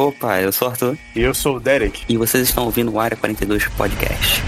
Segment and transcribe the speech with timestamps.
[0.00, 0.96] Opa, eu sou o Arthur.
[1.14, 2.04] E eu sou o Derek.
[2.08, 4.42] E vocês estão ouvindo o Área 42 Podcast.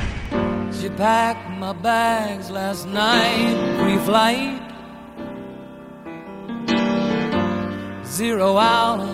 [0.72, 4.62] She packed my bags last night, pre-flight.
[8.06, 9.06] Zero hour,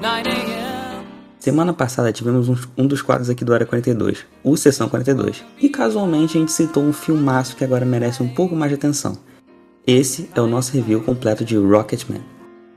[0.00, 1.06] 9 a.m.
[1.38, 5.44] Semana passada tivemos um, um, dos quadros aqui do Área 42, o Sessão 42.
[5.60, 9.16] E casualmente a gente citou um filmaço que agora merece um pouco mais de atenção.
[9.86, 12.31] Esse é o nosso review completo de Rocketman.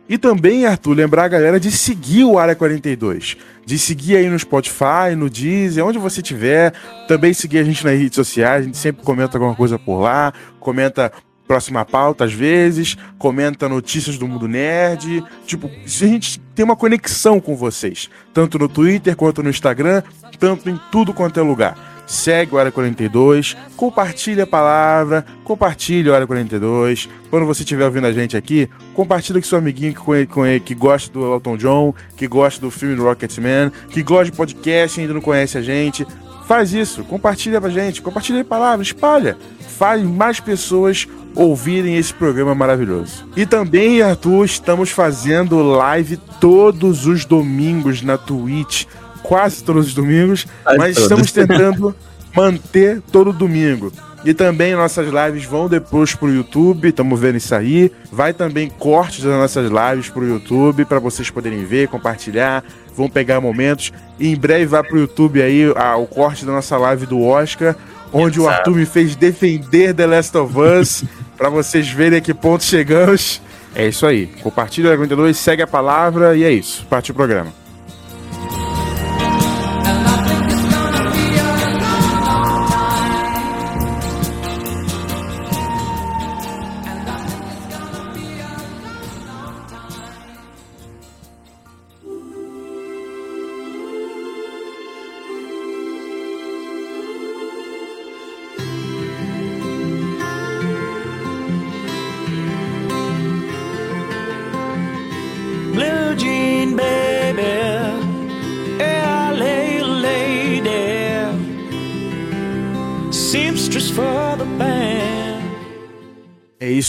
[0.08, 3.38] E também, Arthur, lembrar a galera de seguir o Área 42.
[3.66, 6.73] De seguir aí no Spotify, no Deezer, onde você tiver.
[7.08, 10.31] Também seguir a gente nas redes sociais, a gente sempre comenta alguma coisa por lá,
[10.59, 11.12] comenta
[11.48, 15.23] próxima pauta às vezes, comenta notícias do mundo nerd.
[15.45, 20.03] Tipo, a gente tem uma conexão com vocês, tanto no Twitter quanto no Instagram,
[20.40, 26.16] tanto em tudo quanto é lugar segue o Área 42, compartilha a palavra, compartilha o
[26.16, 27.09] Área 42.
[27.30, 31.33] Quando você estiver ouvindo a gente aqui, compartilha com seu amiguinho que, que gosta do
[31.33, 35.58] Elton John, que gosta do filme Rocketman, que gosta de podcast e ainda não conhece
[35.58, 36.06] a gente.
[36.48, 39.38] Faz isso, compartilha pra gente, compartilha a palavra, espalha.
[39.78, 43.28] Faz mais pessoas ouvirem esse programa maravilhoso.
[43.36, 48.86] E também, Arthur, estamos fazendo live todos os domingos na Twitch
[49.28, 51.04] quase todos os domingos, quase mas todos.
[51.04, 51.95] estamos tentando
[52.36, 53.92] manter todo domingo.
[54.26, 57.92] E também nossas lives vão depois pro YouTube, estamos vendo isso aí.
[58.12, 62.64] Vai também cortes das nossas lives pro YouTube para vocês poderem ver, compartilhar,
[62.95, 63.94] vão pegar momentos.
[64.20, 67.76] E em breve vai pro YouTube aí a, o corte da nossa live do Oscar,
[68.12, 68.42] onde Exato.
[68.42, 71.04] o Arthur me fez defender The Last of Us,
[71.38, 73.39] para vocês verem a que ponto chegamos.
[73.76, 74.26] É isso aí.
[74.42, 76.84] Compartilha o 42, segue a palavra e é isso.
[76.89, 77.64] Parte o programa.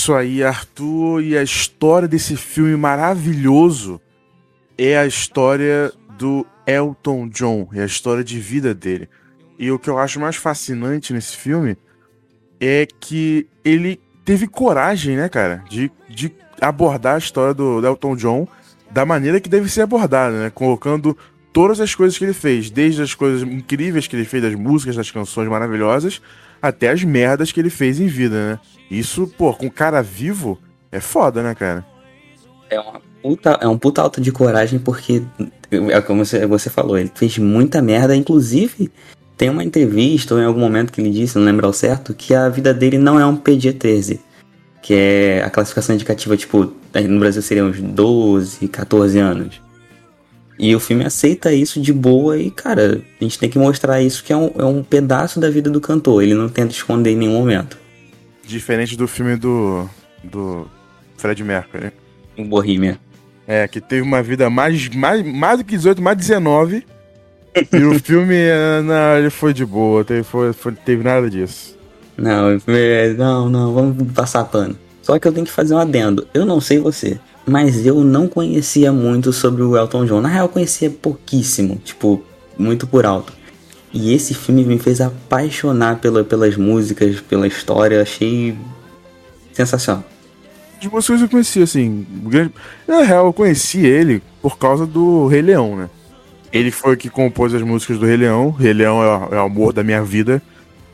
[0.06, 1.21] Isso aí, Arthur.
[1.21, 4.00] E a história desse filme maravilhoso
[4.78, 9.09] é a história do Elton John, é a história de vida dele.
[9.59, 11.77] E o que eu acho mais fascinante nesse filme
[12.61, 18.15] é que ele teve coragem, né, cara, de, de abordar a história do, do Elton
[18.15, 18.49] John
[18.89, 20.50] da maneira que deve ser abordada, né?
[20.50, 21.19] Colocando
[21.53, 24.95] todas as coisas que ele fez, desde as coisas incríveis que ele fez, das músicas,
[24.95, 26.22] das canções maravilhosas,
[26.61, 28.59] até as merdas que ele fez em vida, né?
[28.91, 30.59] Isso, pô, com cara vivo,
[30.91, 31.84] é foda, né, cara?
[32.71, 35.22] É uma puta, é um puta alto de coragem porque,
[35.71, 38.91] é como você, você falou, ele fez muita merda, inclusive
[39.37, 42.34] tem uma entrevista ou em algum momento que ele disse, não lembro ao certo, que
[42.34, 44.19] a vida dele não é um PG-13,
[44.83, 49.66] que é a classificação indicativa, tipo, no Brasil seria uns 12, 14 anos.
[50.59, 54.25] E o filme aceita isso de boa e, cara, a gente tem que mostrar isso
[54.25, 56.22] que é um, é um pedaço da vida do cantor.
[56.22, 57.78] Ele não tenta esconder em nenhum momento.
[58.44, 59.89] Diferente do filme do.
[60.25, 60.66] do
[61.16, 61.93] Fred Mercury.
[62.37, 62.99] Em Bohemia.
[63.47, 66.84] É, que teve uma vida mais, mais, mais do que 18, mais 19.
[67.72, 71.77] e o filme, é, não, ele foi de boa, teve, foi, foi, teve nada disso.
[72.16, 72.59] Não,
[73.16, 74.77] não, não, vamos passar pano.
[75.03, 76.27] Só que eu tenho que fazer um adendo.
[76.34, 80.21] Eu não sei você, mas eu não conhecia muito sobre o Elton John.
[80.21, 82.23] Na real, eu conhecia pouquíssimo, tipo,
[82.59, 83.33] muito por alto.
[83.93, 88.59] E esse filme me fez apaixonar pela, pelas músicas, pela história, achei
[89.53, 90.05] sensacional.
[90.81, 92.05] De músicas eu conhecia, assim.
[92.87, 95.89] Na real, eu conheci ele por causa do Rei Leão, né?
[96.53, 98.51] Ele foi o que compôs as músicas do Rei Leão.
[98.51, 100.43] Rei Leão é, é o amor da minha vida.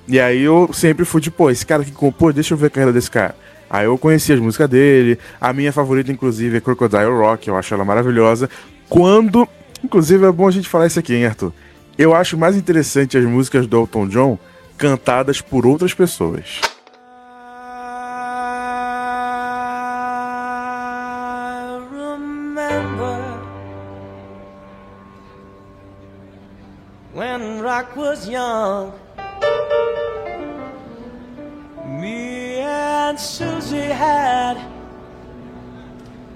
[0.07, 2.93] E aí eu sempre fui tipo, esse cara que compôs, deixa eu ver a carreira
[2.93, 3.35] desse cara.
[3.73, 5.19] Aí eu conheci as músicas dele.
[5.41, 7.49] A minha favorita, inclusive, é Crocodile Rock.
[7.49, 8.51] Eu acho ela maravilhosa.
[8.87, 9.49] Quando.
[9.83, 11.55] Inclusive, é bom a gente falar isso aqui, hein, Arthur?
[11.97, 14.39] Eu acho mais interessante as músicas do Elton John
[14.77, 16.61] cantadas por outras pessoas.
[28.13, 29.02] Was young
[33.13, 34.57] and Susie had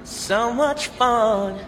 [0.05, 1.59] so much fun.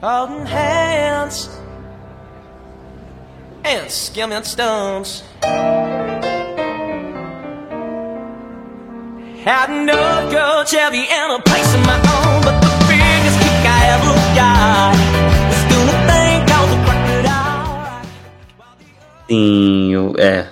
[0.00, 1.50] Holding hands
[3.64, 5.24] and skimming stones.
[9.42, 13.80] Had no girl, Chevy, and a place of my own, but the biggest kick I
[14.38, 14.94] yacht.
[15.48, 18.04] We're still a thing called the crocodile.
[19.28, 20.49] Sim, é.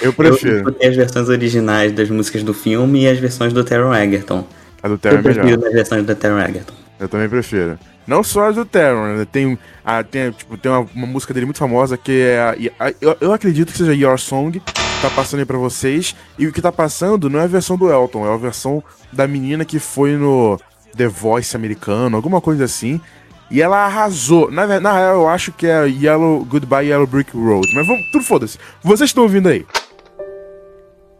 [0.00, 0.52] Eu prefiro.
[0.52, 4.46] Eu escutei as versões originais das músicas do filme e as versões do Taron Egerton.
[4.82, 5.42] A do Taron eu é melhor.
[5.42, 6.74] prefiro as versões do Taron Egerton.
[6.98, 7.78] Eu também prefiro.
[8.06, 9.26] Não só as do Taron, né?
[9.30, 12.38] tem, a, tem, tipo, tem uma, uma, música dele muito famosa que é.
[12.38, 14.60] A, a, eu, eu, acredito que seja Your Song,
[15.00, 16.14] tá passando aí pra vocês.
[16.38, 18.82] E o que tá passando não é a versão do Elton, é a versão
[19.12, 20.58] da menina que foi no
[20.96, 23.00] The Voice americano, alguma coisa assim.
[23.50, 24.50] E ela arrasou.
[24.50, 27.66] Na, real, eu acho que é Yellow Goodbye Yellow Brick Road.
[27.74, 28.58] Mas vamos, tudo foda-se.
[28.82, 29.66] Vocês estão ouvindo aí.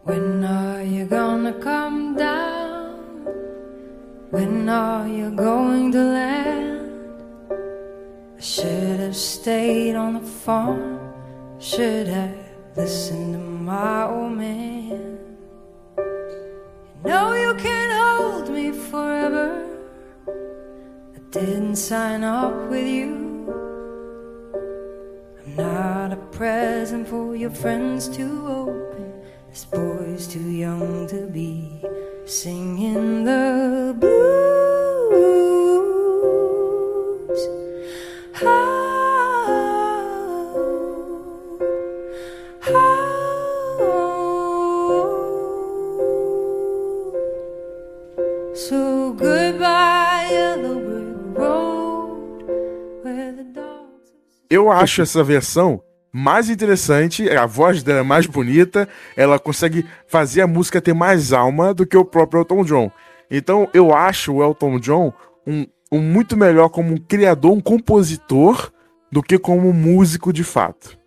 [0.05, 2.95] When are you gonna come down?
[4.31, 6.91] When are you going to land?
[8.37, 10.99] I should have stayed on the farm.
[11.57, 12.35] Should have
[12.75, 15.17] listened to my old man.
[15.97, 19.74] You know you can't hold me forever.
[21.35, 23.13] Didn't sign up with you.
[25.43, 29.21] I'm not a present for your friends to open.
[29.49, 31.83] This boy's too young to be
[32.25, 34.64] singing the blues.
[54.49, 55.81] Eu acho essa versão
[56.13, 58.87] mais interessante, a voz dela é mais bonita,
[59.17, 62.91] ela consegue fazer a música ter mais alma do que o próprio Elton John.
[63.29, 65.11] Então eu acho o Elton John
[65.45, 68.71] um, um muito melhor como um criador, um compositor,
[69.11, 70.97] do que como músico de fato.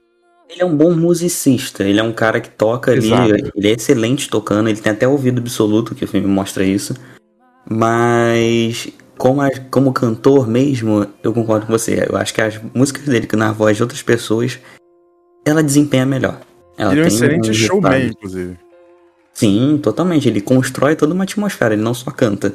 [0.48, 3.52] Ele é um bom musicista, ele é um cara que toca ali, Exato.
[3.54, 6.94] ele é excelente tocando, ele tem até ouvido absoluto, que o filme mostra isso.
[7.70, 8.88] Mas
[9.18, 12.06] como, a, como cantor mesmo, eu concordo com você.
[12.08, 14.58] Eu acho que as músicas dele, que na voz de outras pessoas,
[15.44, 16.40] ela desempenha melhor.
[16.76, 18.56] Ela ele é um excelente um showman, inclusive.
[19.34, 20.28] Sim, totalmente.
[20.28, 22.54] Ele constrói toda uma atmosfera, ele não só canta.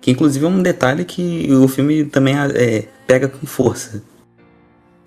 [0.00, 4.02] Que inclusive é um detalhe que o filme também é, pega com força.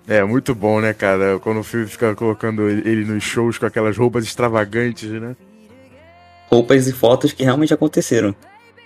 [0.06, 1.38] É, muito bom, né, cara?
[1.38, 5.36] Quando o filme fica colocando ele nos shows com aquelas roupas extravagantes, né?
[6.48, 8.34] Roupas e fotos que realmente aconteceram.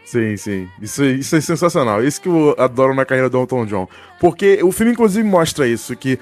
[0.04, 0.68] Sim, sim.
[0.80, 2.04] Isso, isso é sensacional.
[2.04, 3.88] Isso que eu adoro na carreira do Elton John.
[4.20, 6.18] Porque o filme, inclusive, mostra isso: que,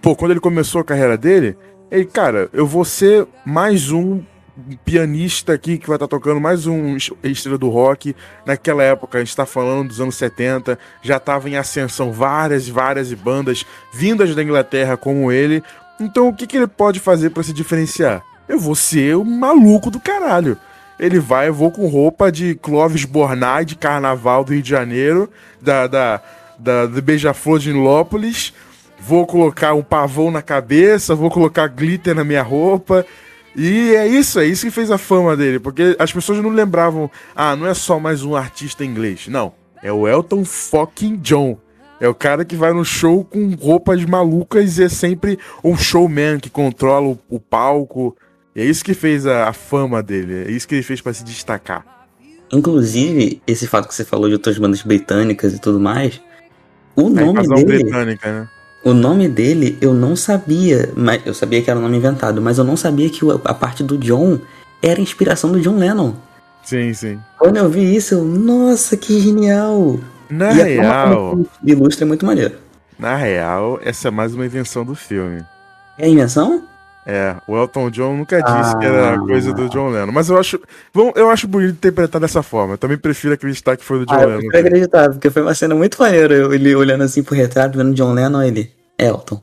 [0.00, 1.56] pô, quando ele começou a carreira dele,
[1.90, 4.22] ele, cara, eu vou ser mais um
[4.84, 8.14] pianista aqui que vai estar tá tocando mais um estrela do rock.
[8.46, 13.12] Naquela época, a gente está falando dos anos 70, já estava em ascensão várias, várias
[13.12, 15.62] bandas vindas da Inglaterra como ele.
[16.00, 18.22] Então, o que, que ele pode fazer para se diferenciar?
[18.48, 20.56] Eu vou ser o maluco do caralho
[20.98, 25.30] ele vai, eu vou com roupa de Clóvis Bornai, de Carnaval do Rio de Janeiro,
[25.60, 26.20] da, da,
[26.58, 28.52] da, do Beija-Flor de Nilópolis,
[29.00, 33.04] vou colocar um pavão na cabeça, vou colocar glitter na minha roupa.
[33.56, 37.10] E é isso, é isso que fez a fama dele, porque as pessoas não lembravam,
[37.36, 39.28] ah, não é só mais um artista inglês.
[39.28, 39.52] Não,
[39.82, 41.58] é o Elton fucking John.
[42.00, 46.40] É o cara que vai no show com roupas malucas e é sempre um showman
[46.40, 48.16] que controla o, o palco.
[48.54, 51.12] E é isso que fez a, a fama dele, é isso que ele fez para
[51.12, 51.84] se destacar.
[52.52, 56.20] Inclusive, esse fato que você falou de outras bandas britânicas e tudo mais,
[56.94, 57.82] o é nome dele.
[57.82, 58.48] Britânica, né?
[58.84, 62.58] O nome dele eu não sabia, mas eu sabia que era um nome inventado, mas
[62.58, 64.38] eu não sabia que a parte do John
[64.82, 66.12] era inspiração do John Lennon.
[66.62, 67.18] Sim, sim.
[67.38, 69.98] Quando eu vi isso, eu, nossa, que genial!
[70.30, 71.44] Na e real.
[71.64, 72.54] Ilustra é muito maneiro.
[72.98, 75.42] Na real, essa é mais uma invenção do filme.
[75.98, 76.62] É a invenção?
[77.06, 78.78] É, o Elton John nunca disse ah.
[78.78, 80.12] que era coisa do John Lennon.
[80.12, 80.58] Mas eu acho,
[80.92, 82.74] bom, eu acho bonito interpretar dessa forma.
[82.74, 84.32] Eu também prefiro acreditar que foi do John ah, Lennon.
[84.32, 86.54] Eu prefiro acreditar, porque foi uma cena muito maneira.
[86.54, 88.72] Ele olhando assim pro retrato, vendo John Lennon, ele.
[88.98, 89.42] Elton.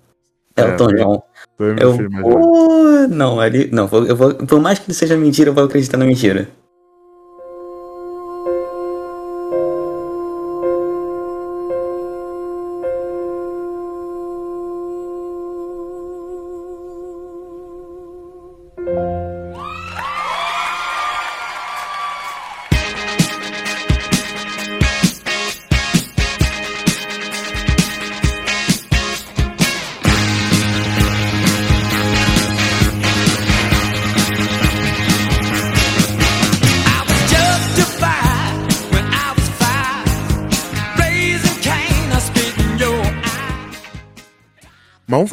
[0.58, 1.24] Elton é, John.
[1.60, 5.98] Eu, eu, não, ele, não, eu vou, por mais que seja mentira, eu vou acreditar
[5.98, 6.48] na mentira.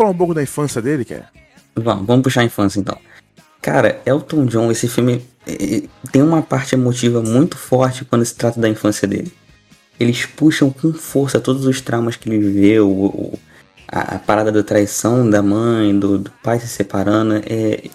[0.09, 1.29] Falar um pouco da infância dele, quer?
[1.75, 2.99] Vamos, vamos puxar a infância então.
[3.61, 5.25] Cara, Elton John, esse filme
[6.13, 9.33] tem uma parte emotiva muito forte quando se trata da infância dele.
[9.99, 13.39] eles puxam com força todos os traumas que ele viveu, o,
[13.89, 17.91] a, a, parada da traição da mãe, do, do, pai se separando, é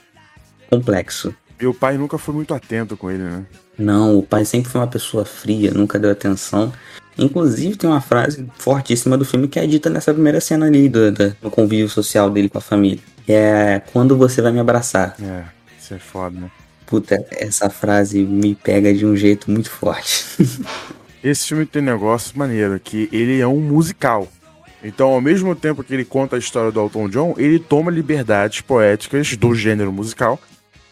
[0.70, 1.34] complexo.
[1.60, 3.46] E o pai nunca foi muito atento com ele, né?
[3.78, 6.74] Não, o pai sempre foi uma pessoa fria, nunca deu atenção.
[7.18, 11.12] Inclusive tem uma frase fortíssima do filme que é dita nessa primeira cena ali do,
[11.12, 13.00] do, do convívio social dele com a família.
[13.26, 15.16] Que é quando você vai me abraçar.
[15.22, 15.44] É,
[15.80, 16.52] isso é foda, né?
[16.86, 20.26] Puta, essa frase me pega de um jeito muito forte.
[21.24, 24.28] Esse filme tem um negócio maneiro, que ele é um musical.
[24.84, 28.60] Então, ao mesmo tempo que ele conta a história do Elton John, ele toma liberdades
[28.60, 30.38] poéticas do gênero musical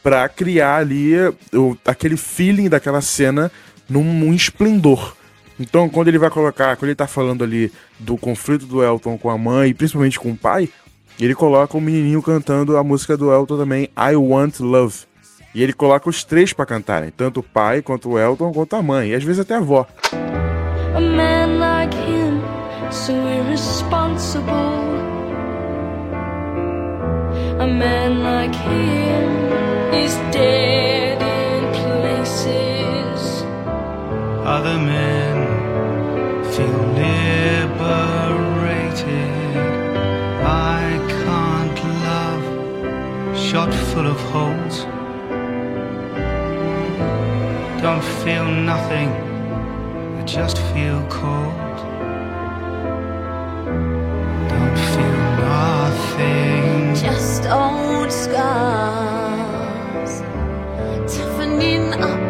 [0.01, 1.13] para criar ali
[1.53, 3.51] o, aquele feeling daquela cena
[3.89, 5.15] num, num, esplendor.
[5.61, 9.29] Então, quando ele vai colocar, quando ele tá falando ali do conflito do Elton com
[9.29, 10.67] a mãe e principalmente com o pai,
[11.19, 15.05] ele coloca o um menininho cantando a música do Elton também, I Want Love.
[15.53, 18.81] E ele coloca os três para cantarem, tanto o pai, quanto o Elton, quanto a
[18.81, 19.85] mãe, e às vezes até a avó.
[20.95, 22.41] A man like him,
[22.89, 24.51] so irresponsible.
[27.59, 33.45] A man like him is dead in places.
[34.43, 35.30] Other men
[43.51, 44.85] shot full of holes.
[47.81, 49.09] Don't feel nothing,
[50.19, 51.77] I just feel cold.
[54.51, 55.17] Don't feel
[55.51, 56.95] nothing.
[56.95, 59.41] Just old scars
[61.13, 62.23] toughening up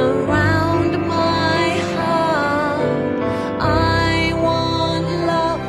[0.00, 3.20] around my heart.
[3.60, 5.66] I want love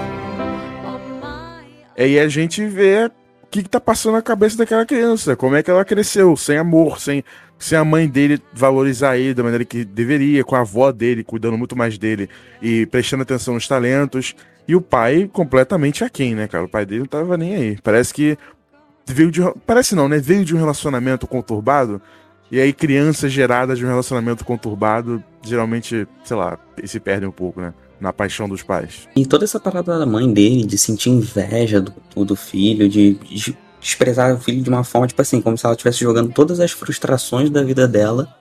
[0.91, 1.65] on my.
[1.97, 3.18] E aí a gente vê o
[3.49, 6.99] que, que tá passando na cabeça daquela criança, como é que ela cresceu, sem amor,
[6.99, 7.23] sem
[7.57, 11.57] se a mãe dele valorizar ele da maneira que deveria, com a avó dele cuidando
[11.57, 12.29] muito mais dele
[12.61, 14.35] e prestando atenção nos talentos,
[14.67, 16.63] e o pai completamente aquém, né, cara?
[16.63, 17.77] O pai dele não tava nem aí.
[17.83, 18.37] Parece que
[19.05, 19.41] veio de.
[19.65, 20.19] Parece não, né?
[20.19, 22.01] Veio de um relacionamento conturbado,
[22.51, 27.61] e aí crianças geradas de um relacionamento conturbado geralmente, sei lá, se perdem um pouco,
[27.61, 27.73] né?
[27.99, 29.07] Na paixão dos pais.
[29.15, 33.57] E toda essa parada da mãe dele, de sentir inveja do, do filho, de, de
[33.79, 36.71] desprezar o filho de uma forma, tipo assim, como se ela estivesse jogando todas as
[36.71, 38.33] frustrações da vida dela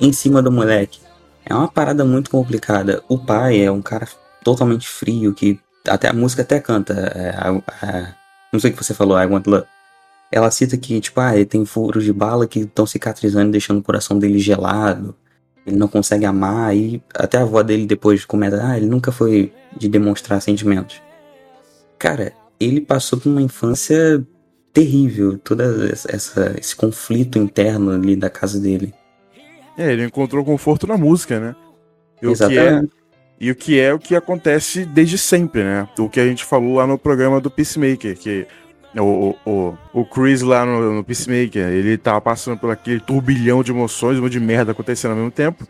[0.00, 1.00] em cima do moleque.
[1.44, 3.02] É uma parada muito complicada.
[3.08, 4.08] O pai é um cara
[4.42, 6.94] totalmente frio, que até a música até canta.
[6.94, 8.14] É,
[8.52, 9.66] não sei o que você falou, I Want Love.
[10.32, 13.78] Ela cita que, tipo, ah, ele tem furos de bala que estão cicatrizando e deixando
[13.78, 15.14] o coração dele gelado.
[15.66, 16.76] Ele não consegue amar.
[16.76, 21.02] E até a avó dele depois comenta, ah, ele nunca foi de demonstrar sentimentos.
[21.98, 24.24] Cara, ele passou por uma infância
[24.72, 28.92] terrível, todo essa, esse conflito interno ali da casa dele.
[29.78, 31.56] É, ele encontrou conforto na música, né?
[32.20, 32.86] E Exatamente.
[32.86, 33.04] O que é,
[33.40, 35.88] e o que é o que acontece desde sempre, né?
[35.98, 38.46] O que a gente falou lá no programa do Peacemaker, que
[39.00, 43.72] o, o, o Chris lá no, no Peacemaker, ele tava passando por aquele turbilhão de
[43.72, 45.66] emoções, uma de merda acontecendo ao mesmo tempo.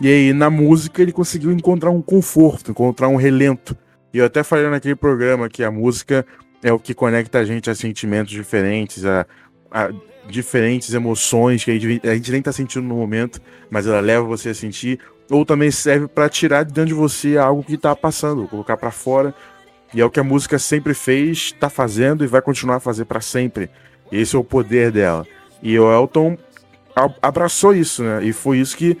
[0.00, 3.76] E aí, na música, ele conseguiu encontrar um conforto, encontrar um relento.
[4.12, 6.24] E eu até falei naquele programa que a música
[6.62, 9.26] é o que conecta a gente a sentimentos diferentes, a,
[9.70, 9.90] a
[10.28, 14.24] diferentes emoções que a gente, a gente nem tá sentindo no momento, mas ela leva
[14.24, 14.98] você a sentir,
[15.30, 18.90] ou também serve para tirar de dentro de você algo que tá passando, colocar para
[18.90, 19.34] fora.
[19.94, 23.04] E é o que a música sempre fez, tá fazendo e vai continuar a fazer
[23.04, 23.70] para sempre.
[24.10, 25.26] Esse é o poder dela.
[25.62, 26.36] E o Elton
[27.22, 28.24] abraçou isso, né?
[28.24, 28.96] E foi isso que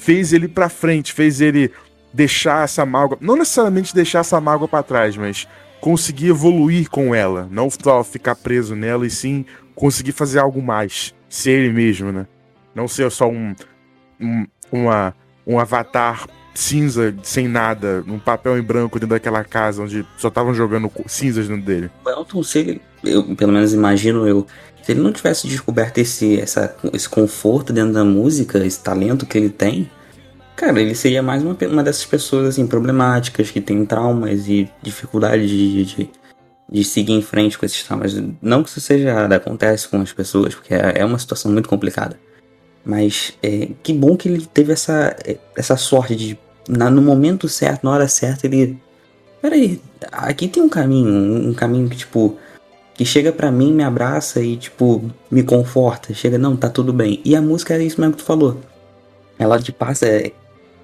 [0.00, 1.70] fez ele para frente, fez ele
[2.12, 5.48] deixar essa mágoa, não necessariamente deixar essa mágoa para trás, mas
[5.80, 11.14] conseguir evoluir com ela, não só ficar preso nela e sim conseguir fazer algo mais,
[11.28, 12.26] ser ele mesmo, né?
[12.74, 13.54] Não ser só um,
[14.20, 15.14] um uma,
[15.46, 20.54] um avatar cinza sem nada, num papel em branco dentro daquela casa onde só estavam
[20.54, 21.90] jogando cinzas dentro dele.
[22.04, 24.46] O Elton, se eu pelo menos imagino eu,
[24.82, 29.36] se ele não tivesse descoberto esse, essa, esse conforto dentro da música, esse talento que
[29.36, 29.90] ele tem,
[30.56, 35.46] Cara, ele seria mais uma, uma dessas pessoas, assim, problemáticas, que tem traumas e dificuldade
[35.48, 36.10] de, de,
[36.70, 38.14] de seguir em frente com esses traumas.
[38.40, 41.68] Não que isso seja errado, acontece com as pessoas, porque é, é uma situação muito
[41.68, 42.18] complicada.
[42.84, 45.16] Mas é, que bom que ele teve essa,
[45.56, 48.78] essa sorte de, na, no momento certo, na hora certa, ele.
[49.40, 49.80] Peraí,
[50.10, 52.38] aqui tem um caminho, um, um caminho que, tipo,
[52.94, 56.14] que chega para mim, me abraça e, tipo, me conforta.
[56.14, 57.20] Chega, não, tá tudo bem.
[57.24, 58.60] E a música é isso mesmo que tu falou.
[59.38, 60.06] Ela te passa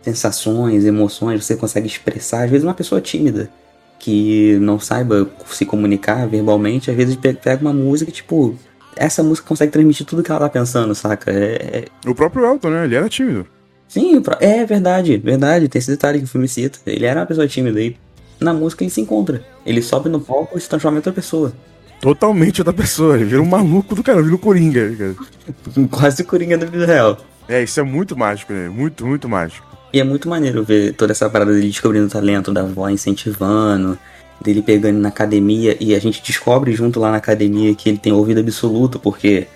[0.03, 2.45] sensações, emoções, você consegue expressar.
[2.45, 3.51] Às vezes uma pessoa tímida
[3.99, 8.57] que não saiba se comunicar verbalmente, às vezes pega uma música tipo,
[8.97, 11.31] essa música consegue transmitir tudo que ela tá pensando, saca?
[11.31, 12.09] É, é...
[12.09, 12.85] O próprio Elton, né?
[12.85, 13.47] Ele era tímido.
[13.91, 15.69] Sim, é verdade, verdade.
[15.69, 16.79] Tem esse detalhe que o filme cita.
[16.87, 17.97] Ele era uma pessoa tímida e
[18.39, 19.45] na música ele se encontra.
[19.67, 21.53] Ele sobe no palco e se transforma em outra pessoa.
[22.01, 23.17] Totalmente outra pessoa.
[23.17, 24.95] Ele vira um maluco do cara, vira um Coringa.
[24.97, 25.15] Cara.
[25.91, 27.19] Quase Coringa da vida real.
[27.49, 28.69] É, isso é muito mágico, né?
[28.69, 29.67] Muito, muito mágico.
[29.93, 33.99] E é muito maneiro ver toda essa parada dele descobrindo o talento, da avó incentivando,
[34.41, 38.13] dele pegando na academia, e a gente descobre junto lá na academia que ele tem
[38.13, 39.49] ouvido absoluto, porque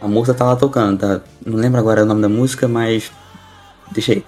[0.00, 1.20] a moça tá lá tocando, tá?
[1.44, 3.12] Não lembro agora o nome da música, mas
[3.92, 4.24] deixa aí.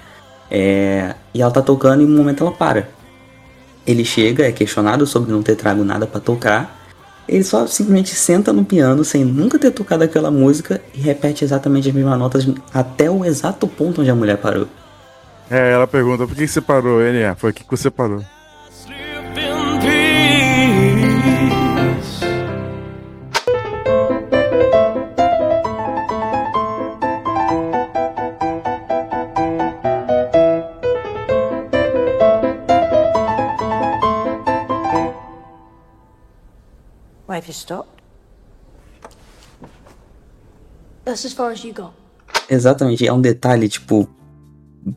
[0.50, 2.88] É, e ela tá tocando e um momento ela para.
[3.86, 6.82] Ele chega, é questionado sobre não ter trago nada para tocar.
[7.26, 11.88] Ele só simplesmente senta no piano sem nunca ter tocado aquela música e repete exatamente
[11.88, 14.68] as mesmas notas até o exato ponto onde a mulher parou.
[15.50, 17.00] É, ela pergunta por que você parou?
[17.02, 18.22] Ele é, foi que você parou.
[41.04, 41.90] That's as far as you go.
[42.48, 44.08] Exatamente, é um detalhe, tipo,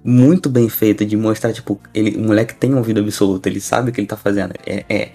[0.04, 3.94] muito bem feito de mostrar, tipo, ele, o moleque tem ouvido absoluto, ele sabe o
[3.94, 4.54] que ele tá fazendo.
[4.66, 5.12] É, é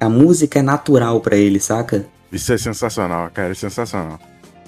[0.00, 2.04] a música é natural para ele, saca?
[2.32, 4.18] Isso é sensacional, cara, é sensacional.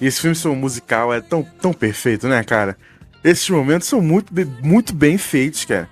[0.00, 2.76] E esse filme seu musical é tão, tão perfeito, né, cara?
[3.22, 5.88] Esses momentos são muito, muito bem feitos, cara.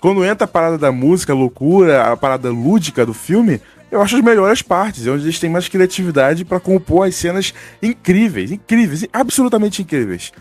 [0.00, 3.60] Quando entra a parada da música, a loucura, a parada lúdica do filme,
[3.96, 7.54] eu acho as melhores partes, é onde eles têm mais criatividade para compor as cenas
[7.82, 10.32] incríveis, incríveis, absolutamente incríveis.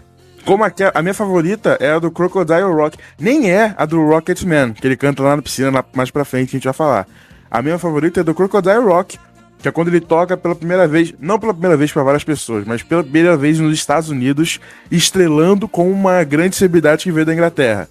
[0.43, 2.97] Como a, a minha favorita é a do Crocodile Rock.
[3.17, 6.49] Nem é a do Rocket Man, que ele canta lá na piscina, mais pra frente,
[6.49, 7.07] que a gente vai falar.
[7.49, 9.17] A minha favorita é do Crocodile Rock,
[9.59, 12.65] que é quando ele toca pela primeira vez, não pela primeira vez para várias pessoas,
[12.65, 14.59] mas pela primeira vez nos Estados Unidos,
[14.91, 17.87] estrelando com uma grande celebridade que veio da Inglaterra.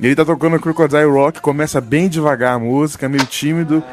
[0.00, 3.84] Ele tá tocando Crocodile Rock, começa bem devagar a música, meio tímido.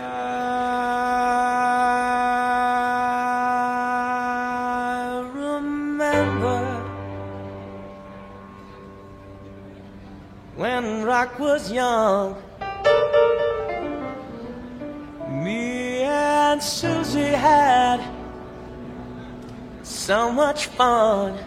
[15.27, 17.99] Me and Susie had
[19.83, 21.37] so much fun.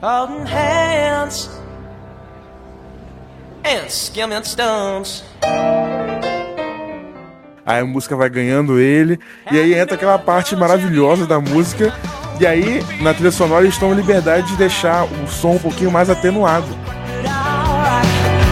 [0.00, 1.48] Holding hands
[3.64, 5.24] and skimming stones.
[7.64, 9.18] Aí a música vai ganhando ele,
[9.50, 11.92] e aí entra aquela parte maravilhosa da música
[12.38, 16.10] e aí, na trilha sonora, eles tomam liberdade de deixar o som um pouquinho mais
[16.10, 16.66] atenuado.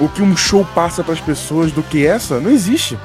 [0.00, 2.40] o que um show passa para as pessoas do que essa?
[2.40, 2.98] Não existe.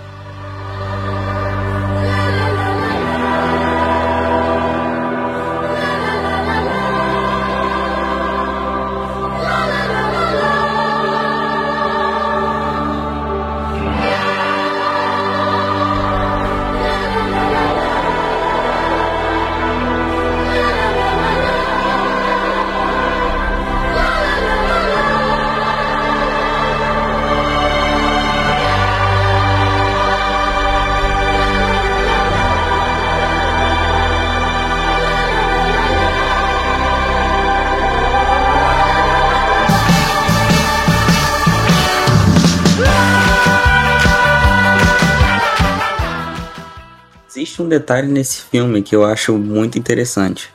[47.71, 50.49] Detalhe nesse filme que eu acho muito interessante.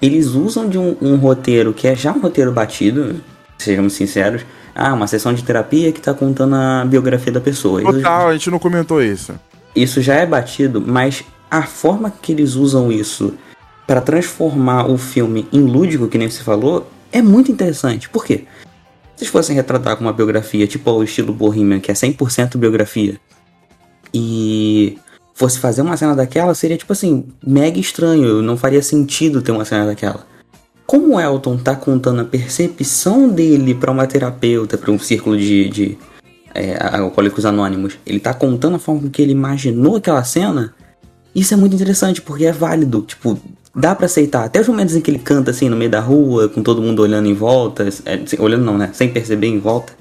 [0.00, 3.20] Eles usam de um, um roteiro que é já um roteiro batido,
[3.58, 4.44] sejamos sinceros.
[4.74, 7.82] Ah, uma sessão de terapia que tá contando a biografia da pessoa.
[7.82, 9.34] Total, a gente não comentou isso.
[9.76, 13.34] Isso já é batido, mas a forma que eles usam isso
[13.86, 18.08] para transformar o filme em lúdico, que nem você falou, é muito interessante.
[18.08, 18.46] Por quê?
[19.14, 23.20] Se eles fossem retratar com uma biografia tipo o estilo Bohemian, que é 100% biografia,
[24.12, 24.98] e
[25.42, 29.64] fosse fazer uma cena daquela, seria tipo assim, mega estranho, não faria sentido ter uma
[29.64, 30.24] cena daquela.
[30.86, 35.68] Como o Elton tá contando a percepção dele para uma terapeuta, para um círculo de,
[35.68, 35.98] de
[36.54, 40.72] é, alcoólicos anônimos, ele tá contando a forma que ele imaginou aquela cena,
[41.34, 43.02] isso é muito interessante, porque é válido.
[43.02, 43.36] Tipo,
[43.74, 44.44] dá para aceitar.
[44.44, 47.02] Até os momentos em que ele canta assim no meio da rua, com todo mundo
[47.02, 48.90] olhando em volta, é, olhando não, né?
[48.92, 49.92] Sem perceber em volta.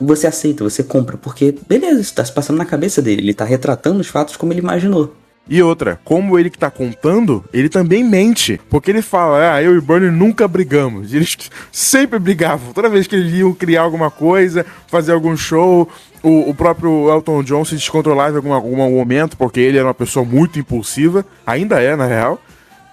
[0.00, 3.22] Você aceita, você compra, porque beleza, isso tá se passando na cabeça dele.
[3.22, 5.14] Ele tá retratando os fatos como ele imaginou.
[5.52, 8.60] E outra, como ele que tá contando, ele também mente.
[8.70, 11.10] Porque ele fala, ah, eu e Bernie nunca brigamos.
[11.14, 11.36] Eles
[11.72, 12.72] sempre brigavam.
[12.72, 15.88] Toda vez que eles iam criar alguma coisa, fazer algum show,
[16.22, 19.94] o, o próprio Elton John se descontrolava em algum, algum momento, porque ele era uma
[19.94, 21.26] pessoa muito impulsiva.
[21.44, 22.40] Ainda é, na real.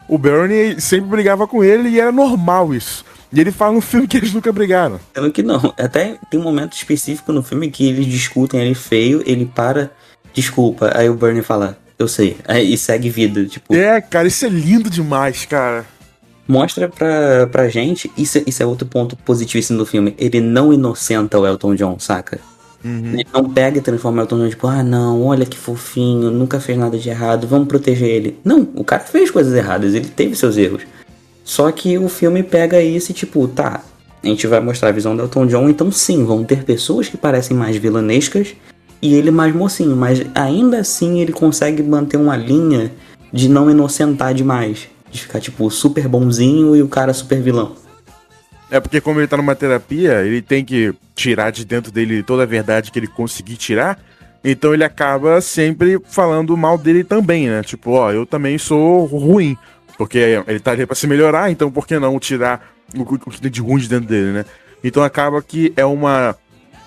[0.08, 3.06] O Bernie sempre brigava com ele e era normal isso.
[3.32, 5.00] E ele fala no filme que eles nunca brigaram.
[5.14, 5.74] Sendo que não.
[5.78, 9.92] Até tem um momento específico no filme que eles discutem ele feio, ele para,
[10.34, 10.92] desculpa.
[10.96, 12.38] Aí o Bernie fala, eu sei.
[12.48, 13.74] Aí, e segue vida, tipo.
[13.76, 15.86] É, cara, isso é lindo demais, cara.
[16.48, 20.16] Mostra pra, pra gente, isso, isso é outro ponto positivíssimo do filme.
[20.18, 22.40] Ele não inocenta o Elton John, saca?
[22.86, 23.16] Uhum.
[23.16, 26.60] Ele não pega e transforma o Elton John, tipo, ah não, olha que fofinho, nunca
[26.60, 28.40] fez nada de errado, vamos proteger ele.
[28.46, 30.84] Não, o cara fez coisas erradas, ele teve seus erros.
[31.48, 33.82] Só que o filme pega isso e tipo, tá,
[34.22, 37.16] a gente vai mostrar a visão do Elton John, então sim, vão ter pessoas que
[37.16, 38.54] parecem mais vilanescas
[39.02, 42.92] e ele mais mocinho, mas ainda assim ele consegue manter uma linha
[43.32, 44.90] de não inocentar demais.
[45.10, 47.78] De ficar, tipo, super bonzinho e o cara super vilão.
[48.70, 52.44] É porque como ele tá numa terapia, ele tem que tirar de dentro dele toda
[52.44, 53.98] a verdade que ele conseguir tirar.
[54.44, 57.64] Então ele acaba sempre falando mal dele também, né?
[57.64, 59.58] Tipo, ó, eu também sou ruim.
[59.98, 63.52] Porque ele tá ali pra se melhorar, então por que não tirar o que tem
[63.52, 64.46] de ruim de dentro dele, né?
[64.84, 66.36] Então acaba que é uma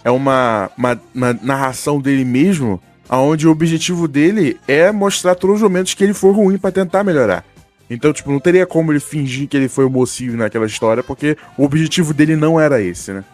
[0.05, 5.63] é uma, uma, uma narração dele mesmo, aonde o objetivo dele é mostrar todos os
[5.63, 7.45] momentos que ele foi ruim para tentar melhorar.
[7.89, 11.37] Então, tipo, não teria como ele fingir que ele foi o mocinho naquela história, porque
[11.59, 13.25] o objetivo dele não era esse, né?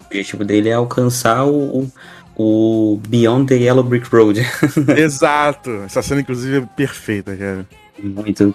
[0.00, 1.86] O objetivo dele é alcançar o,
[2.34, 4.40] o Beyond the Yellow Brick Road.
[4.96, 5.82] Exato!
[5.84, 7.66] Essa cena, inclusive, é perfeita, cara.
[8.02, 8.54] Muito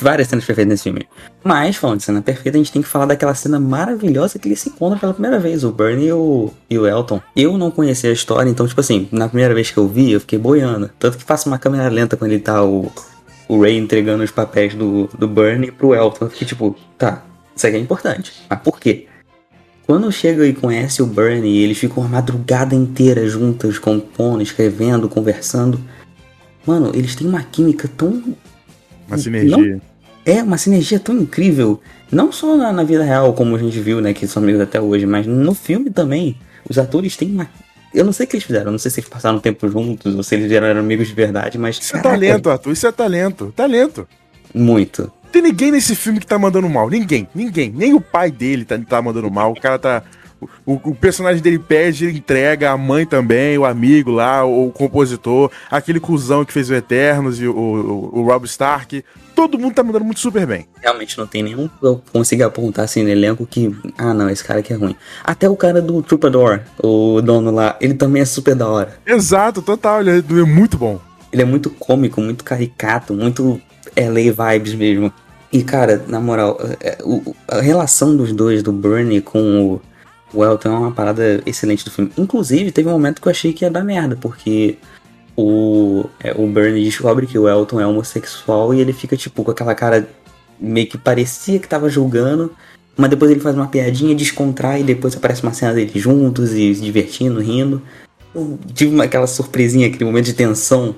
[0.00, 1.06] várias cenas perfeitas nesse filme.
[1.42, 4.60] Mas, falando de cena perfeita, a gente tem que falar daquela cena maravilhosa que eles
[4.60, 7.20] se encontram pela primeira vez, o Bernie e o, e o Elton.
[7.36, 10.20] Eu não conhecia a história, então, tipo assim, na primeira vez que eu vi, eu
[10.20, 10.90] fiquei boiando.
[10.98, 12.90] Tanto que faço uma câmera lenta quando ele tá o,
[13.48, 16.26] o Ray entregando os papéis do, do Bernie pro Elton.
[16.26, 17.22] Eu fiquei tipo, tá,
[17.54, 18.32] isso aqui é importante.
[18.48, 19.06] Mas por quê?
[19.86, 25.80] Quando chega e conhece o Bernie, eles ficam a madrugada inteira juntos, compondo, escrevendo, conversando.
[26.64, 28.22] Mano, eles têm uma química tão
[29.12, 29.56] uma sinergia.
[29.56, 29.80] Não,
[30.24, 31.80] é, uma sinergia tão incrível.
[32.10, 34.80] Não só na, na, vida real, como a gente viu, né, que são amigos até
[34.80, 36.36] hoje, mas no filme também.
[36.68, 37.48] Os atores têm uma.
[37.92, 40.22] Eu não sei o que eles fizeram, não sei se eles passaram tempo juntos ou
[40.22, 41.78] se eles eram amigos de verdade, mas.
[41.78, 43.52] Isso é caraca, é talento, Arthur, isso é talento.
[43.56, 44.08] Talento.
[44.54, 45.10] Muito.
[45.32, 46.88] Tem ninguém nesse filme que tá mandando mal.
[46.88, 47.72] Ninguém, ninguém.
[47.74, 49.52] Nem o pai dele tá, tá mandando mal.
[49.52, 50.02] O cara tá.
[50.66, 54.72] O, o, personagem dele pede, ele entrega, a mãe também, o amigo lá, o, o
[54.72, 59.04] compositor, aquele cuzão que fez o Eternos e o, o, o Rob Stark.
[59.34, 60.66] Todo mundo tá mandando muito super bem.
[60.80, 63.74] Realmente não tem nenhum que eu consiga apontar assim no elenco que.
[63.96, 64.94] Ah, não, esse cara aqui é ruim.
[65.24, 68.98] Até o cara do Troubadour, o dono lá, ele também é super da hora.
[69.06, 71.00] Exato, total, ele é muito bom.
[71.32, 73.60] Ele é muito cômico, muito caricato, muito
[73.96, 75.12] LA vibes mesmo.
[75.52, 76.96] E, cara, na moral, é,
[77.46, 79.80] a relação dos dois, do Bernie com o
[80.32, 82.12] o Elton é uma parada excelente do filme.
[82.16, 84.78] Inclusive, teve um momento que eu achei que ia dar merda, porque
[85.36, 89.50] o, é, o Bernie descobre que o Elton é homossexual e ele fica, tipo, com
[89.50, 90.08] aquela cara
[90.58, 92.52] meio que parecia que tava julgando,
[92.96, 96.74] mas depois ele faz uma piadinha, descontrai e depois aparece uma cena deles juntos e
[96.74, 97.82] se divertindo, rindo.
[98.34, 100.94] Eu tive uma, aquela surpresinha, aquele momento de tensão.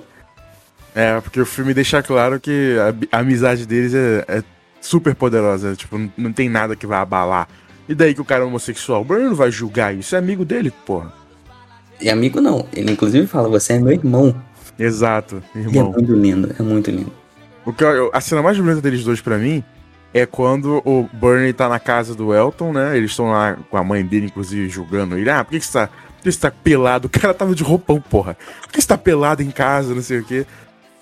[0.94, 2.76] É, porque o filme deixa claro que
[3.10, 4.44] a, a amizade deles é, é
[4.80, 7.48] super poderosa, tipo, não, tem nada que vai abalar
[7.88, 9.02] e daí que o cara é homossexual?
[9.02, 11.12] O Bruno não vai julgar isso, é amigo dele, porra.
[12.00, 14.34] E amigo não, ele inclusive fala, você é meu irmão.
[14.78, 15.72] Exato, irmão.
[15.74, 17.12] E é muito lindo, é muito lindo.
[17.64, 19.64] O que eu, a cena mais bonita deles dois para mim
[20.12, 22.96] é quando o Bernie tá na casa do Elton, né?
[22.96, 25.28] Eles estão lá com a mãe dele, inclusive, julgando ele.
[25.30, 25.86] Ah, por que, que você tá.
[25.88, 27.06] Por que você tá pelado?
[27.06, 28.36] O cara tava de roupão, porra.
[28.62, 30.46] Por que você tá pelado em casa, não sei o quê?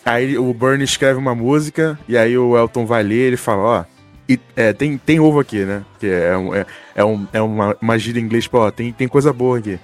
[0.04, 3.84] Aí o Bernie escreve uma música, e aí o Elton vai ler, ele fala, ó,
[4.28, 5.82] e é, tem, tem ovo aqui, né?
[5.98, 9.32] Que é, é, é, um, é uma, uma gíria em inglês, pô, tem, tem coisa
[9.32, 9.78] boa aqui.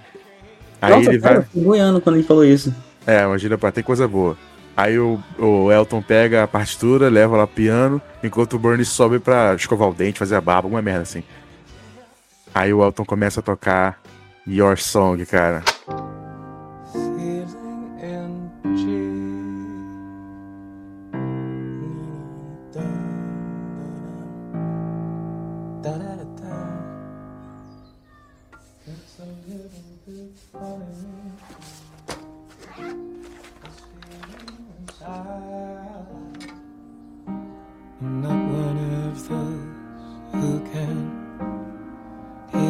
[0.80, 1.62] Aí Nossa, ele cara, vai.
[1.62, 2.74] boiando quando ele falou isso.
[3.06, 4.36] É, uma gíria pra tem coisa boa.
[4.76, 9.54] Aí o, o Elton pega a partitura, leva lá piano, enquanto o Bernie sobe pra
[9.54, 11.24] escovar o dente, fazer a barba, alguma merda assim.
[12.54, 14.00] Aí o Elton começa a tocar
[14.46, 15.64] Your Song, cara.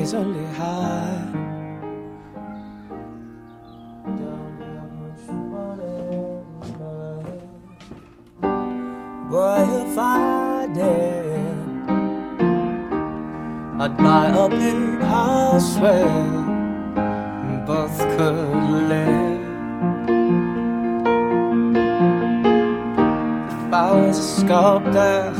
[0.09, 1.35] Easily hide.
[9.31, 11.59] Boy, if I did,
[13.83, 16.09] I'd buy a big house where
[17.67, 18.39] both could
[18.89, 19.45] live.
[23.53, 25.33] If I was a sculptor,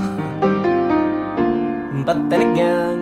[2.05, 2.98] but then again,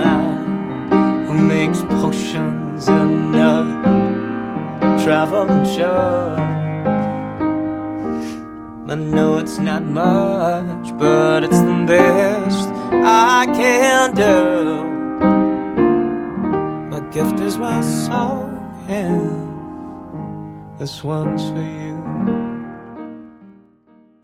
[0.00, 3.90] man who makes potions and uh,
[5.64, 6.36] show.
[8.88, 14.84] I know it's not much, but it's the best I can do.
[16.90, 18.58] My gift is my song,
[18.88, 19.30] and
[20.78, 21.90] this one's for you.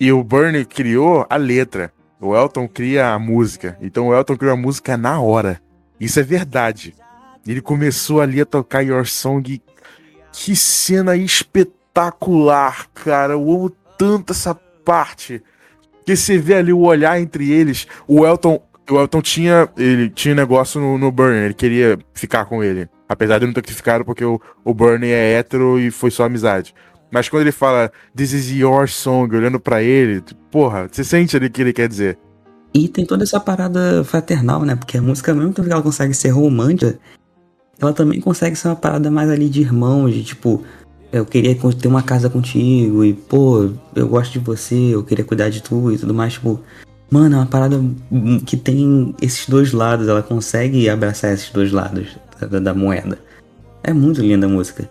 [0.01, 1.93] E o Bernie criou a letra.
[2.21, 3.79] O Elton cria a música.
[3.81, 5.61] Então o Elton criou a música na hora.
[6.01, 6.95] Isso é verdade.
[7.47, 9.63] Ele começou ali a tocar Your Song.
[10.33, 13.35] Que cena espetacular, cara.
[13.35, 14.55] Eu amo tanto essa
[14.85, 15.43] parte.
[16.05, 17.87] Que você vê ali o olhar entre eles.
[18.07, 22.63] O Elton, o Elton tinha, ele tinha negócio no, no Bernie, ele queria ficar com
[22.63, 22.89] ele.
[23.09, 26.25] Apesar de não ter que ficar porque o, o Bernie é hétero e foi só
[26.25, 26.75] amizade.
[27.11, 31.47] Mas quando ele fala This is your song, olhando para ele, porra, você sente ali
[31.47, 32.19] o que ele quer dizer.
[32.77, 34.77] E tem toda essa parada fraternal, né?
[34.77, 36.99] Porque a música, mesmo que ela consegue ser romântica,
[37.81, 40.63] ela também consegue ser uma parada mais ali de irmãos, de tipo,
[41.11, 45.49] eu queria ter uma casa contigo e, pô, eu gosto de você, eu queria cuidar
[45.49, 46.61] de tu e tudo mais, tipo,
[47.11, 47.81] mano, é uma parada
[48.45, 53.19] que tem esses dois lados, ela consegue abraçar esses dois lados da, da moeda.
[53.83, 54.87] É muito linda a música.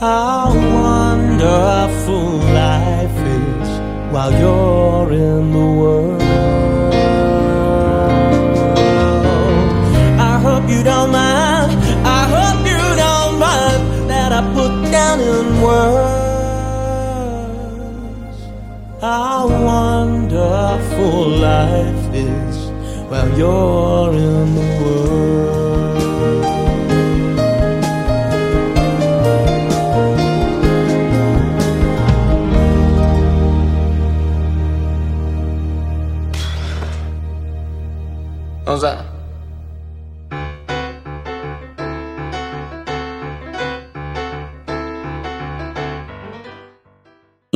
[0.00, 5.63] How wonderful life is while you're in the
[23.44, 23.83] while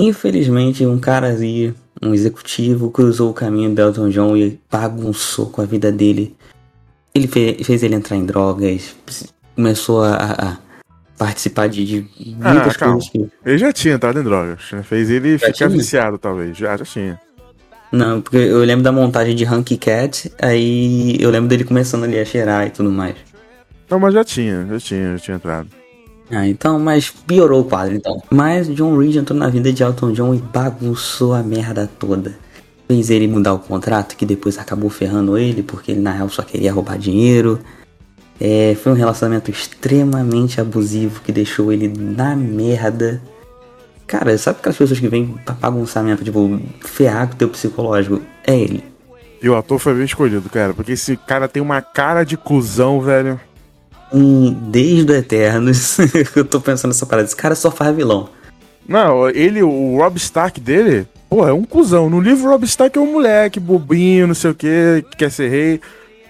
[0.08, 5.60] Infelizmente, um cara ali, um executivo, cruzou o caminho do Elton John e bagunçou com
[5.60, 6.34] a vida dele.
[7.14, 8.94] Ele fez, fez ele entrar em drogas,
[9.54, 10.56] começou a, a
[11.16, 13.28] participar de, de muitas Ah, coisas que.
[13.44, 14.60] Ele já tinha entrado em drogas.
[14.72, 14.82] né?
[14.82, 15.68] Fez ele Já ficar tinha?
[15.68, 16.56] viciado, talvez.
[16.56, 17.20] Já, já tinha.
[17.90, 22.18] Não, porque eu lembro da montagem de Hunky Cat, aí eu lembro dele começando ali
[22.18, 23.16] a cheirar e tudo mais.
[23.90, 25.68] Não, mas já tinha, já tinha, já tinha entrado.
[26.30, 28.22] Ah, então, mas piorou o quadro, então.
[28.30, 32.36] Mas John Reed entrou na vida de Elton John e bagunçou a merda toda.
[32.86, 36.42] Fez ele mudar o contrato, que depois acabou ferrando ele, porque ele na real só
[36.42, 37.58] queria roubar dinheiro.
[38.40, 43.20] É, foi um relacionamento extremamente abusivo que deixou ele na merda.
[44.06, 48.22] Cara, sabe aquelas pessoas que vêm pra bagunçamento, tipo, ferrar com o teu psicológico?
[48.46, 48.84] É ele.
[49.40, 53.00] E o ator foi bem escolhido, cara, porque esse cara tem uma cara de cuzão,
[53.00, 53.40] velho.
[54.12, 55.98] Um, desde o Eternos,
[56.34, 57.26] eu tô pensando nessa parada.
[57.28, 58.28] Esse cara só faz vilão.
[58.88, 62.08] Não, ele, o Rob Stark dele, pô, é um cuzão.
[62.08, 65.30] No livro, o Rob Stark é um moleque bobinho, não sei o que, que quer
[65.30, 65.80] ser rei.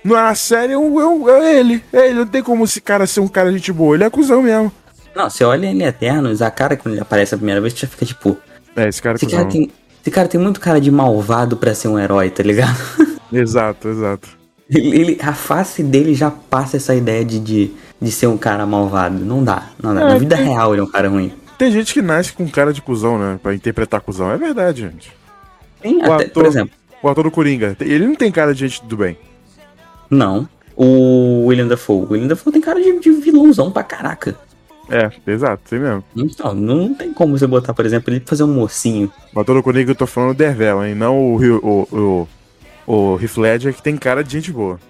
[0.02, 1.84] Na série, é, um- é um- é ele.
[1.92, 3.94] É ele, não tem como esse cara ser um cara de gente boa.
[3.94, 4.72] Ele é cuzão mesmo.
[5.14, 7.86] Não, você olha ele Eternos, a cara quando ele aparece a primeira vez, você já
[7.88, 8.36] fica tipo.
[8.74, 9.38] É, esse cara é Esse cuzão.
[9.40, 9.70] cara, tem,
[10.02, 12.76] esse cara tem muito cara de malvado pra ser um herói, tá ligado?
[13.32, 14.37] Exato, exato.
[14.70, 19.24] Ele, a face dele já passa essa ideia de, de, de ser um cara malvado.
[19.24, 20.00] Não dá, não dá.
[20.02, 21.32] É, Na vida tem- real ele é um cara ruim.
[21.56, 23.40] Tem gente que nasce com cara de cuzão, né?
[23.42, 24.30] Pra interpretar cuzão.
[24.30, 25.12] É verdade, gente.
[25.80, 28.60] Tem O até, ator- por exemplo, O ator do Coringa, ele não tem cara de
[28.60, 29.16] gente do bem.
[30.10, 30.48] não.
[30.80, 32.04] O William Dafoe.
[32.04, 34.36] O William Dafoe tem cara de, de vilãozão pra caraca.
[34.88, 36.04] É, exato, tem mesmo.
[36.16, 39.10] Então, não tem como você botar, por exemplo, ele fazer um mocinho.
[39.34, 40.94] O ator do Coringa eu tô falando o Dervel, hein?
[40.94, 42.28] Não o, Rio- o, o,
[42.88, 44.80] o Heath Ledger, que tem cara de gente boa.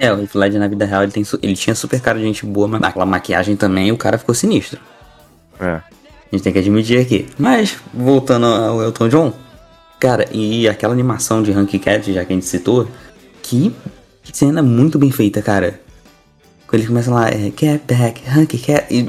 [0.00, 2.24] É, o Heath Ledger na vida real ele, tem, su- ele tinha super cara de
[2.24, 4.80] gente boa, mas naquela maquiagem também o cara ficou sinistro.
[5.60, 5.74] É.
[5.76, 5.82] A
[6.32, 7.26] gente tem que admitir aqui.
[7.38, 9.32] Mas, voltando ao Elton John,
[10.00, 12.88] cara, e aquela animação de Hunky Cat, já que a gente citou,
[13.40, 13.72] que
[14.32, 15.80] cena muito bem feita, cara.
[16.66, 19.06] Quando ele começa lá, é, Get Back, Hunky Cat, e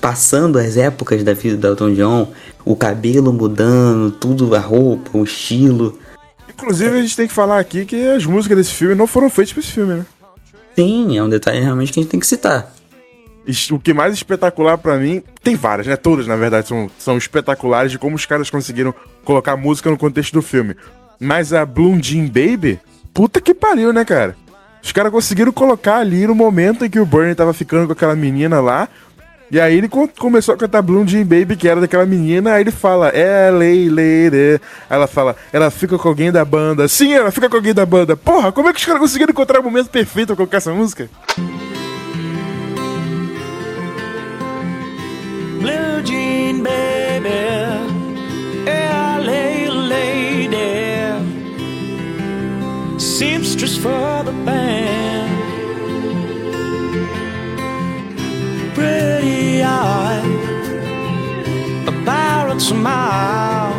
[0.00, 2.32] passando as épocas da vida do Elton John,
[2.64, 5.98] o cabelo mudando, tudo, a roupa, o estilo.
[6.54, 9.52] Inclusive, a gente tem que falar aqui que as músicas desse filme não foram feitas
[9.52, 10.06] pra esse filme, né?
[10.76, 12.72] Sim, é um detalhe realmente que a gente tem que citar.
[13.72, 15.96] O que mais espetacular para mim, tem várias, né?
[15.96, 20.32] Todas, na verdade, são, são espetaculares de como os caras conseguiram colocar música no contexto
[20.34, 20.76] do filme.
[21.18, 22.80] Mas a Bloom Jean Baby,
[23.12, 24.36] puta que pariu, né, cara?
[24.82, 28.16] Os caras conseguiram colocar ali no momento em que o Bernie tava ficando com aquela
[28.16, 28.88] menina lá.
[29.52, 29.88] E aí ele
[30.18, 33.86] começou a cantar Bloom Jean Baby, que era daquela menina, aí ele fala, é lei,
[33.90, 34.58] lady.
[34.88, 36.88] Ela fala, ela fica com alguém da banda.
[36.88, 38.16] Sim, ela fica com alguém da banda.
[38.16, 41.06] Porra, como é que os caras conseguiram encontrar o momento perfeito pra colocar essa música?
[45.60, 47.82] Blue Jean Baby, é.
[52.98, 55.12] Seamstress for the band.
[58.74, 59.21] pretty
[61.86, 63.72] a pirate smile.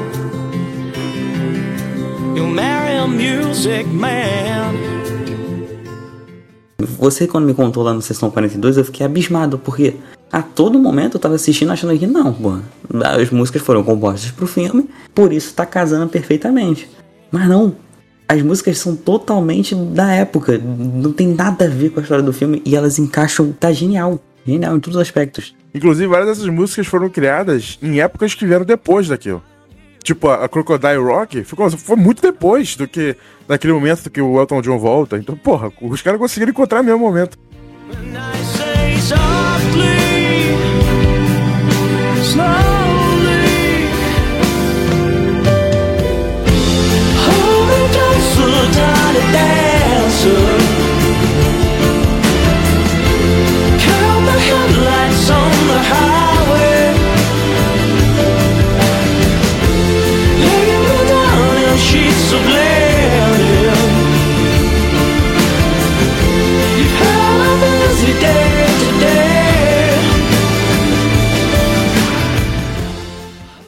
[2.36, 4.74] You'll marry a music man.
[7.00, 9.96] Você, quando me contou lá no Sessão 42, eu fiquei abismado, porque
[10.32, 12.58] a todo momento eu tava assistindo achando que não, pô,
[13.04, 16.90] as músicas foram compostas pro filme, por isso tá casando perfeitamente.
[17.32, 17.76] Mas não,
[18.28, 22.34] as músicas são totalmente da época, não tem nada a ver com a história do
[22.34, 24.20] filme e elas encaixam, tá genial.
[24.46, 25.56] Genial em todos os aspectos.
[25.74, 29.44] Inclusive, várias dessas músicas foram criadas em épocas que vieram depois daquilo.
[30.04, 33.16] Tipo, a Crocodile Rock foi, foi muito depois do que
[33.48, 35.18] daquele momento que o Elton John volta.
[35.18, 37.38] Então, porra, os caras conseguiram encontrar o mesmo momento.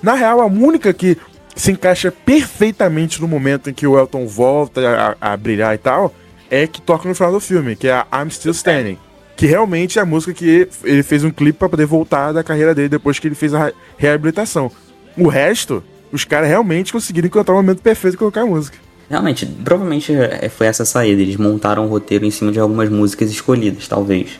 [0.05, 1.17] Na real, a única que
[1.55, 6.13] se encaixa perfeitamente no momento em que o Elton volta a, a brilhar e tal,
[6.47, 8.99] é que toca no final do filme, que é a I'm Still Standing.
[9.35, 12.73] Que realmente é a música que ele fez um clipe para poder voltar da carreira
[12.73, 14.71] dele depois que ele fez a reabilitação.
[15.17, 18.77] O resto, os caras realmente conseguiram encontrar o momento perfeito de colocar a música.
[19.09, 21.21] Realmente, provavelmente é, foi essa saída.
[21.21, 24.39] Eles montaram o roteiro em cima de algumas músicas escolhidas, talvez.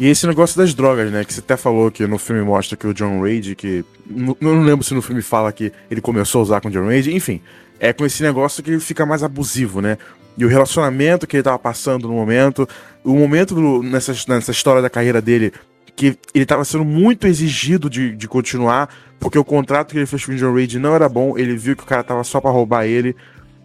[0.00, 1.22] E esse negócio das drogas, né?
[1.26, 3.84] Que você até falou que no filme mostra que o John Rage, que.
[4.08, 6.86] Não, não lembro se no filme fala que ele começou a usar com o John
[6.86, 7.42] Rage, enfim.
[7.78, 9.98] É com esse negócio que ele fica mais abusivo, né?
[10.38, 12.66] E o relacionamento que ele tava passando no momento,
[13.04, 15.52] o momento do, nessa, nessa história da carreira dele,
[15.94, 20.24] que ele tava sendo muito exigido de, de continuar, porque o contrato que ele fez
[20.24, 22.50] com o John Rage não era bom, ele viu que o cara tava só para
[22.50, 23.14] roubar ele.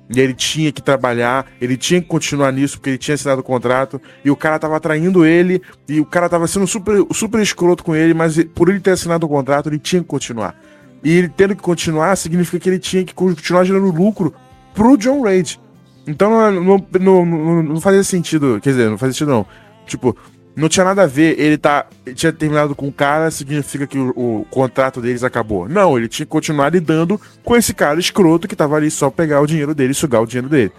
[0.10, 3.44] E ele tinha que trabalhar, ele tinha que continuar nisso, porque ele tinha assinado o
[3.44, 7.84] contrato, e o cara tava traindo ele, e o cara tava sendo super, super escroto
[7.84, 10.56] com ele, mas por ele ter assinado o contrato, ele tinha que continuar.
[11.04, 14.34] E ele tendo que continuar, significa que ele tinha que continuar gerando lucro
[14.74, 15.60] pro John Rage.
[16.08, 19.46] Então não, não, não, não fazia sentido, quer dizer, não fazia sentido não.
[19.88, 20.16] Tipo,
[20.56, 21.86] não tinha nada a ver ele tá.
[22.06, 25.68] Ele tinha terminado com o cara, significa que o, o, contrato deles acabou.
[25.68, 29.42] Não, ele tinha que continuar lidando com esse cara escroto que tava ali só pegar
[29.42, 30.72] o dinheiro dele e sugar o dinheiro dele.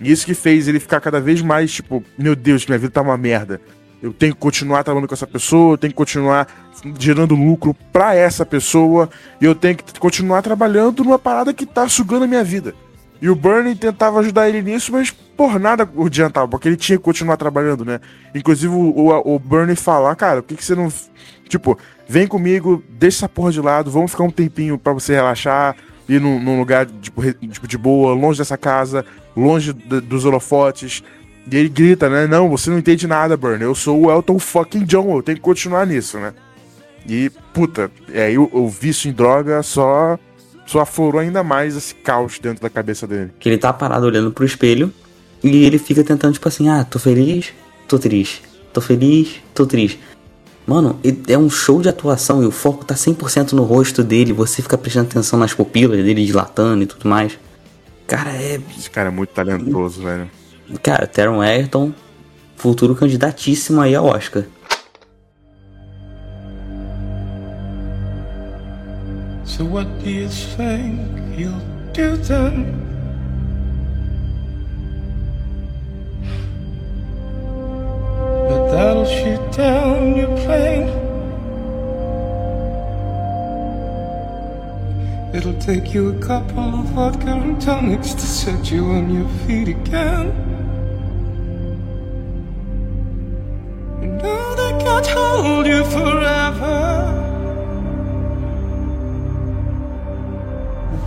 [0.00, 3.02] E isso que fez ele ficar cada vez mais, tipo, meu Deus, minha vida tá
[3.02, 3.60] uma merda.
[4.00, 6.46] Eu tenho que continuar trabalhando com essa pessoa, eu tenho que continuar
[6.96, 11.88] gerando lucro pra essa pessoa, e eu tenho que continuar trabalhando numa parada que tá
[11.88, 12.72] sugando a minha vida.
[13.20, 17.04] E o Bernie tentava ajudar ele nisso, mas por nada adiantava, porque ele tinha que
[17.04, 18.00] continuar trabalhando, né?
[18.34, 20.92] Inclusive o, o, o Bernie falar, cara, por que, que você não.
[21.48, 21.78] Tipo,
[22.08, 25.76] vem comigo, deixa essa porra de lado, vamos ficar um tempinho para você relaxar,
[26.08, 29.04] ir num, num lugar tipo, tipo, de boa, longe dessa casa,
[29.36, 31.02] longe dos holofotes.
[31.50, 32.26] E ele grita, né?
[32.26, 33.64] Não, você não entende nada, Bernie.
[33.64, 36.34] Eu sou o Elton fucking John, eu tenho que continuar nisso, né?
[37.08, 40.18] E, puta, aí o, o vício em droga só
[40.68, 43.30] só aflorou ainda mais esse caos dentro da cabeça dele.
[43.40, 44.92] Que ele tá parado olhando pro espelho
[45.42, 47.54] e ele fica tentando, tipo assim, ah, tô feliz,
[47.88, 48.42] tô triste.
[48.70, 49.98] Tô feliz, tô triste.
[50.66, 54.34] Mano, é um show de atuação e o foco tá 100% no rosto dele.
[54.34, 57.38] Você fica prestando atenção nas pupilas dele dilatando e tudo mais.
[58.06, 58.60] Cara, é.
[58.76, 60.30] Esse cara é muito talentoso, velho.
[60.82, 61.94] Cara, Teron Egerton,
[62.56, 64.44] futuro candidatíssimo aí ao Oscar.
[69.48, 71.00] So what do you think
[71.36, 71.58] you'll
[71.92, 72.84] do then?
[78.46, 80.88] But that'll shoot down your plane.
[85.34, 89.68] It'll take you a couple of vodka and tonics to set you on your feet
[89.68, 90.28] again.
[94.02, 97.37] And know they can't hold you forever.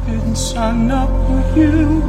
[0.05, 2.01] Didn't sign up with you.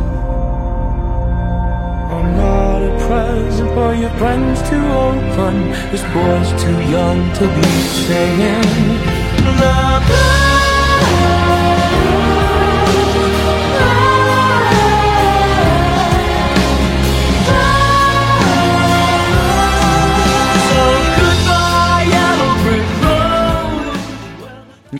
[2.15, 4.77] I'm not a present, for your friend's to
[5.07, 5.71] open.
[5.91, 7.69] This boy's too young to be
[8.07, 9.12] singing.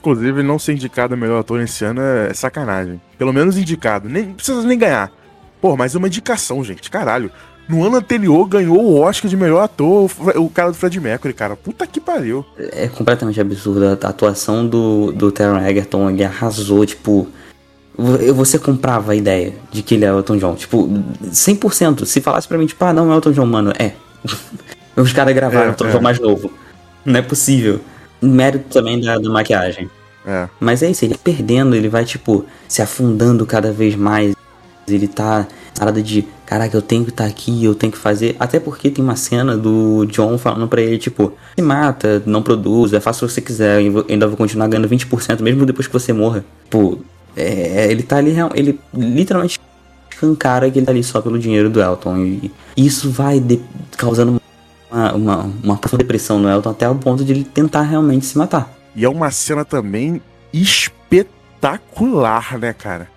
[0.03, 3.01] Inclusive, não ser indicado a melhor ator esse ano é sacanagem.
[3.17, 4.09] Pelo menos indicado.
[4.09, 5.13] Nem não precisa nem ganhar.
[5.61, 6.91] Pô, mas é uma indicação, gente.
[6.91, 7.31] Caralho.
[7.69, 11.55] No ano anterior ganhou o Oscar de melhor ator, o cara do Fred Mercury, cara.
[11.55, 12.45] Puta que pariu.
[12.59, 13.87] É completamente absurdo.
[13.87, 17.29] A atuação do, do Taron Egerton, ele arrasou, tipo...
[17.97, 20.57] vo- Você comprava a ideia de que ele é Elton John.
[20.57, 20.89] Tipo,
[21.33, 22.05] 100%.
[22.05, 23.93] Se falasse pra mim, tipo, ah, não, é Elton John, mano, é.
[24.97, 25.91] Os caras gravaram É, Elton é.
[25.93, 26.51] John mais novo.
[27.05, 27.81] Não é possível.
[28.23, 29.91] Mérito também da, da maquiagem.
[30.25, 30.49] É.
[30.61, 34.35] Mas é isso, ele perdendo, ele vai, tipo, se afundando cada vez mais.
[34.89, 35.47] Ele tá
[35.79, 38.37] parada de, caraca, eu tenho que estar aqui, eu tenho que fazer.
[38.39, 42.93] Até porque tem uma cena do John falando pra ele, tipo, se mata, não produz,
[42.93, 45.93] é faça o que você quiser, eu ainda vou continuar ganhando 20%, mesmo depois que
[45.93, 46.45] você morra.
[46.69, 46.99] Pô,
[47.37, 49.59] é, ele tá ali, ele literalmente
[50.13, 52.17] escancara que ele tá ali só pelo dinheiro do Elton.
[52.19, 53.61] E isso vai de-
[53.97, 54.41] causando
[54.93, 58.71] uma, uma, uma depressão no Elton até o ponto de ele tentar realmente se matar.
[58.95, 60.21] E é uma cena também
[60.53, 63.11] espetacular, né, cara?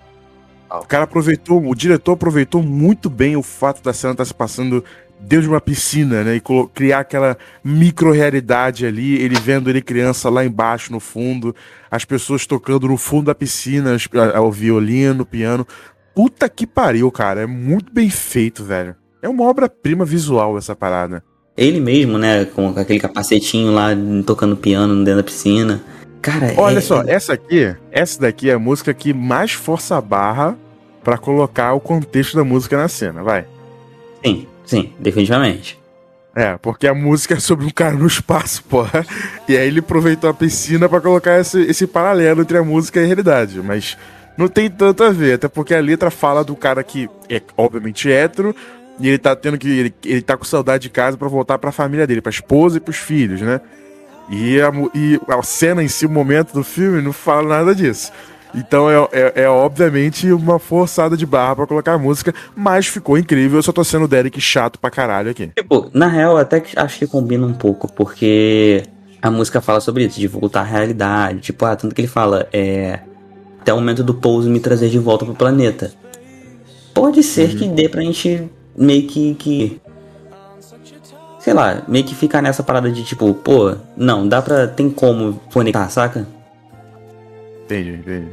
[0.70, 4.82] O cara aproveitou, o diretor aproveitou muito bem o fato da cena estar se passando
[5.20, 6.36] dentro de uma piscina, né?
[6.36, 6.42] E
[6.74, 11.54] criar aquela micro-realidade ali, ele vendo ele criança lá embaixo no fundo,
[11.90, 13.96] as pessoas tocando no fundo da piscina,
[14.42, 15.66] o violino, o piano.
[16.14, 17.42] Puta que pariu, cara.
[17.42, 18.96] É muito bem feito, velho.
[19.22, 21.22] É uma obra-prima visual essa parada.
[21.56, 23.88] Ele mesmo, né, com aquele capacetinho lá
[24.26, 25.82] tocando piano dentro da piscina.
[26.20, 30.00] Cara, Olha é- só, essa aqui, essa daqui é a música que mais força a
[30.00, 30.56] barra
[31.02, 33.46] pra colocar o contexto da música na cena, vai.
[34.24, 35.78] Sim, sim, definitivamente.
[36.34, 39.06] É, porque a música é sobre um cara no espaço, porra.
[39.48, 43.04] E aí ele aproveitou a piscina pra colocar esse, esse paralelo entre a música e
[43.04, 43.62] a realidade.
[43.62, 43.96] Mas
[44.36, 48.12] não tem tanto a ver, até porque a letra fala do cara que é obviamente
[48.12, 48.54] hétero,
[48.98, 49.68] e ele tá tendo que.
[49.68, 52.80] Ele, ele tá com saudade de casa pra voltar pra família dele, pra esposa e
[52.80, 53.60] pros filhos, né?
[54.28, 58.10] E a, e a cena em si, o momento do filme, não fala nada disso.
[58.54, 63.18] Então é, é, é obviamente uma forçada de barra pra colocar a música, mas ficou
[63.18, 63.58] incrível.
[63.58, 65.48] Eu só tô sendo o Derek chato pra caralho aqui.
[65.56, 68.82] Tipo, na real, até que acho que combina um pouco, porque
[69.20, 71.40] a música fala sobre isso, de voltar à realidade.
[71.40, 73.00] Tipo, ah, tanto que ele fala, é.
[73.60, 75.92] Até o momento do pouso me trazer de volta pro planeta.
[76.94, 79.34] Pode ser que dê pra gente meio que.
[79.34, 79.80] que
[81.40, 84.66] sei lá, meio que ficar nessa parada de tipo, pô, não, dá pra.
[84.66, 86.26] tem como conectar, saca?
[87.64, 88.28] Entendi, entendi.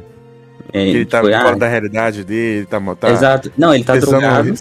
[0.72, 3.52] É, ele tá tipo, ah, fora da realidade dele, tá, tá Exato.
[3.56, 4.54] Não, ele tá precisando, drogado.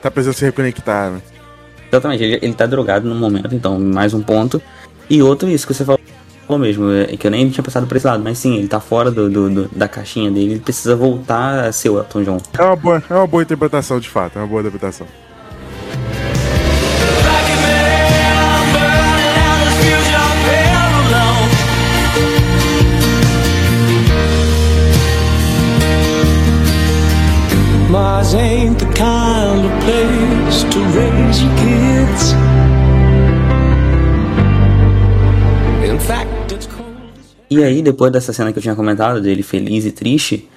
[0.00, 1.20] tá precisando se reconectar, né?
[1.90, 4.62] Exatamente, ele, ele tá drogado no momento, então, mais um ponto.
[5.08, 6.00] E outro, isso que você falou
[6.58, 9.10] mesmo, é que eu nem tinha pensado por esse lado, mas sim, ele tá fora
[9.10, 12.38] do, do- do- da caixinha dele, ele precisa voltar a ser o Elton John.
[12.58, 15.06] É uma boa, é uma boa interpretação, de fato, é uma boa interpretação.
[27.90, 30.29] Mars ain't the kind of place
[37.50, 40.48] E aí, depois dessa cena que eu tinha comentado, dele feliz e triste,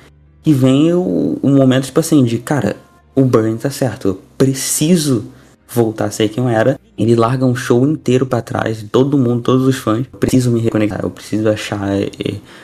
[0.43, 2.75] que vem o, o momento, tipo assim, de, cara,
[3.15, 5.25] o Burn tá certo, eu preciso
[5.67, 6.79] voltar a ser quem eu era.
[6.95, 10.05] Ele larga um show inteiro pra trás, todo mundo, todos os fãs.
[10.13, 12.09] Eu preciso me reconectar, eu preciso achar eh,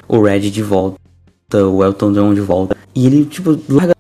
[0.08, 1.00] o Red de volta,
[1.66, 2.78] o Elton John de volta.
[2.94, 3.96] E ele, tipo, larga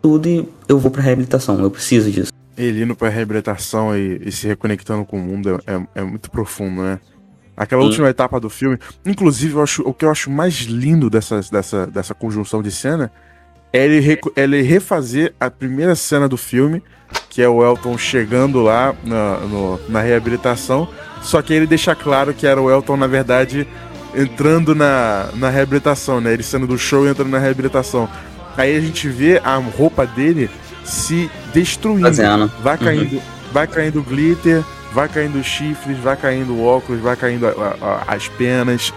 [0.00, 2.32] tudo e eu vou pra reabilitação, eu preciso disso.
[2.56, 6.30] Ele indo pra reabilitação e, e se reconectando com o mundo é, é- é muito
[6.30, 7.00] profundo, né?
[7.56, 7.88] Aquela Sim.
[7.88, 8.78] última etapa do filme.
[9.06, 13.10] Inclusive, eu acho, o que eu acho mais lindo dessa, dessa, dessa conjunção de cena
[13.72, 16.82] é ele, reco- é ele refazer a primeira cena do filme,
[17.30, 20.88] que é o Elton chegando lá na, no- na reabilitação.
[21.22, 23.66] Só que ele deixa claro que era o Elton, na verdade,
[24.14, 26.32] entrando na, na reabilitação, né?
[26.32, 28.08] Ele saindo do show e entrando na reabilitação.
[28.56, 30.48] Aí a gente vê a roupa dele
[30.84, 32.02] se destruindo.
[32.06, 32.50] Fazendo.
[32.62, 34.62] Vai caindo, vai caindo glitter,
[34.94, 38.92] vai caindo os chifres, vai caindo o óculos, vai caindo a- a- a- as penas.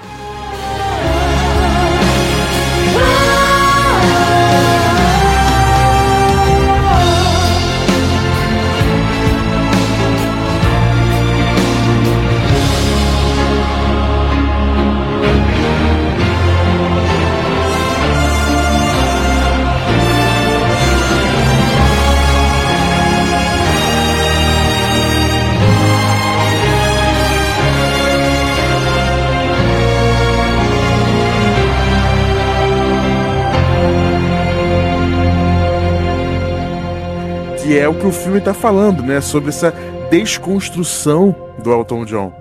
[37.68, 39.20] Que é o que o filme tá falando, né?
[39.20, 39.74] Sobre essa
[40.10, 42.34] desconstrução do Elton John.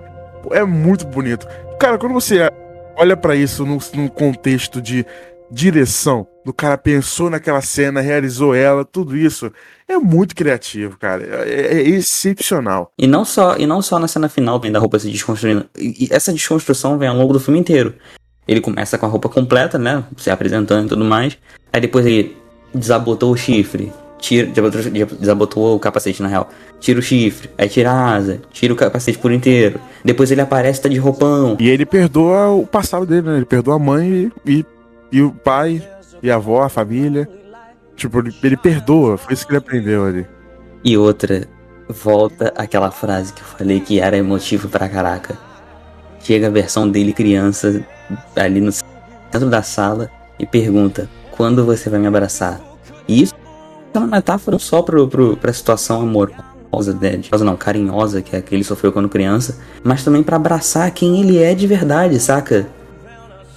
[0.51, 1.45] É muito bonito.
[1.77, 2.49] Cara, quando você
[2.95, 5.05] olha pra isso num, contexto de
[5.51, 9.51] direção, do cara pensou naquela cena, realizou ela, tudo isso,
[9.85, 11.21] é muito criativo, cara.
[11.45, 12.93] É, é excepcional.
[12.97, 15.65] E não só, e não só na cena final vem da roupa se desconstruindo.
[15.77, 17.95] E essa desconstrução vem ao longo do filme inteiro.
[18.47, 20.05] Ele começa com a roupa completa, né?
[20.15, 21.37] Se apresentando e tudo mais.
[21.73, 22.37] Aí depois ele
[22.73, 23.91] desabotou o chifre.
[24.19, 24.81] Tira, desabotou,
[25.19, 26.49] desabotou o capacete, na real.
[26.79, 29.79] Tira o chifre, aí tira a asa, tira o capacete por inteiro.
[30.03, 31.55] Depois ele aparece, tá de roupão.
[31.59, 33.35] E ele perdoa o passado dele, né?
[33.37, 34.65] Ele perdoa a mãe e,
[35.11, 35.81] e o pai,
[36.21, 37.29] e a avó, a família.
[37.95, 40.25] Tipo, ele, ele perdoa, foi isso que ele aprendeu ali.
[40.83, 41.47] E outra,
[41.87, 45.37] volta aquela frase que eu falei que era emotivo pra caraca.
[46.19, 47.85] Chega a versão dele criança
[48.35, 50.09] ali no centro da sala
[50.39, 52.59] e pergunta: Quando você vai me abraçar?
[53.07, 53.33] E isso
[53.97, 57.17] é uma metáfora não só pro, pro, pra situação amorosa, né?
[57.17, 61.21] de- não, carinhosa que, é que ele sofreu quando criança, mas também pra abraçar quem
[61.21, 62.67] ele é de verdade, saca?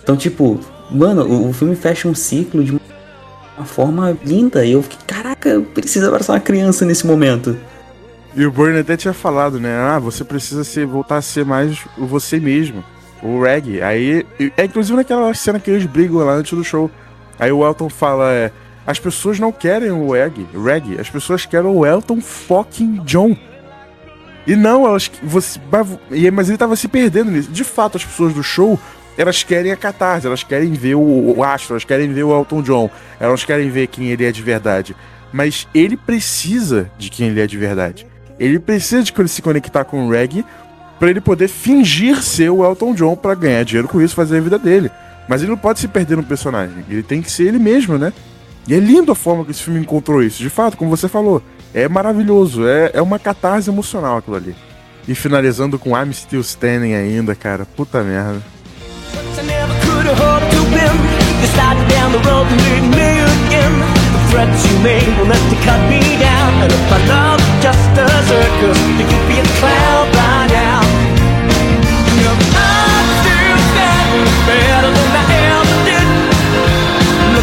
[0.03, 0.59] Então, tipo,
[0.91, 2.73] mano, o, o filme fecha um ciclo de
[3.57, 4.65] uma forma linda.
[4.65, 7.57] E eu fiquei, caraca, eu preciso abraçar uma criança nesse momento.
[8.35, 9.77] E o Burn até tinha falado, né?
[9.77, 12.83] Ah, você precisa ser, voltar a ser mais você mesmo.
[13.23, 13.83] O reggae.
[13.83, 14.25] Aí.
[14.57, 16.91] É inclusive naquela cena que eles brigam lá antes do show.
[17.39, 18.53] Aí o Elton fala: é,
[18.91, 21.01] As pessoas não querem o reggae, reggae.
[21.01, 23.37] As pessoas querem o Elton fucking John.
[24.45, 25.09] E não, elas.
[25.23, 25.61] Você,
[26.33, 27.53] mas ele tava se perdendo nisso.
[27.53, 28.77] De fato, as pessoas do show.
[29.17, 32.63] Elas querem a catarse, elas querem ver o, o astro, elas querem ver o Elton
[32.63, 34.97] John, elas querem ver quem ele é de verdade.
[35.33, 38.07] Mas ele precisa de quem ele é de verdade.
[38.41, 40.45] Ele precisa de se conectar com o reggae
[40.99, 44.41] pra ele poder fingir ser o Elton John pra ganhar dinheiro com isso, fazer a
[44.41, 44.91] vida dele.
[45.29, 46.85] Mas ele não pode se perder no personagem.
[46.89, 48.13] Ele tem que ser ele mesmo, né?
[48.67, 50.43] E é lindo a forma que esse filme encontrou isso.
[50.43, 51.43] De fato, como você falou,
[51.75, 52.67] é maravilhoso.
[52.67, 54.55] É, é uma catarse emocional aquilo ali.
[55.09, 57.65] E finalizando com I'm Still Standing ainda, cara.
[57.65, 58.43] Puta merda.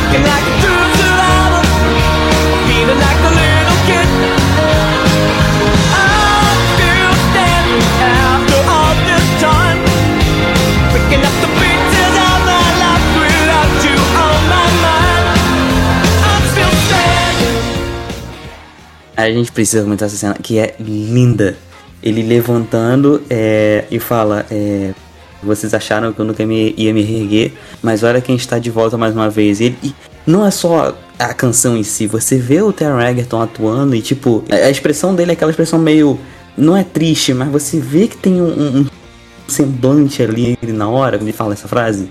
[0.09, 0.56] I never
[19.17, 21.57] A gente precisa comentar essa cena que é linda.
[22.03, 24.93] Ele levantando é, e fala: é,
[25.41, 28.95] Vocês acharam que eu nunca me, ia me reerguer, mas olha quem está de volta
[28.95, 29.59] mais uma vez.
[29.59, 29.93] Ele, e
[30.25, 34.43] não é só a canção em si, você vê o Terry Egerton atuando e, tipo,
[34.51, 36.19] a, expressão dele é aquela expressão meio.
[36.55, 38.85] Não é triste, mas você vê que tem um- um
[39.47, 42.07] semblante ali na hora quando ele fala essa frase.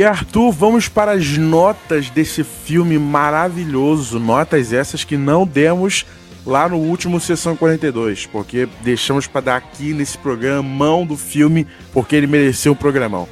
[0.00, 4.18] E Arthur, vamos para as notas desse filme maravilhoso.
[4.18, 6.06] Notas essas que não demos
[6.46, 11.66] lá no último Sessão 42, porque deixamos para dar aqui nesse programa mão do filme,
[11.92, 13.28] porque ele mereceu um programão.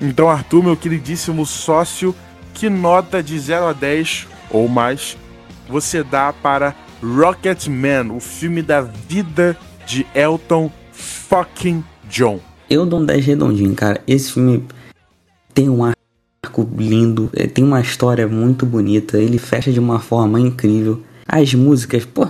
[0.00, 2.14] Então, Arthur, meu queridíssimo sócio,
[2.54, 5.18] que nota de 0 a 10 ou mais
[5.68, 9.54] você dá para Rocketman, o filme da vida
[9.84, 12.40] de Elton fucking John?
[12.70, 14.00] Eu dou um 10 redondinho, cara.
[14.06, 14.64] Esse filme
[15.52, 15.84] tem um
[16.56, 21.02] arco lindo, eh, tem uma história muito bonita, ele fecha de uma forma incrível.
[21.26, 22.26] As músicas, pô,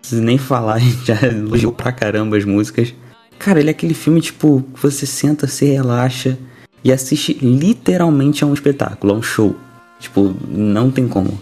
[0.00, 2.94] preciso nem falar, a gente já elogiou pra caramba as músicas.
[3.38, 6.38] Cara, ele é aquele filme, tipo, você senta, se relaxa
[6.82, 9.56] e assiste literalmente a um espetáculo, a um show.
[9.98, 11.38] Tipo, não tem como.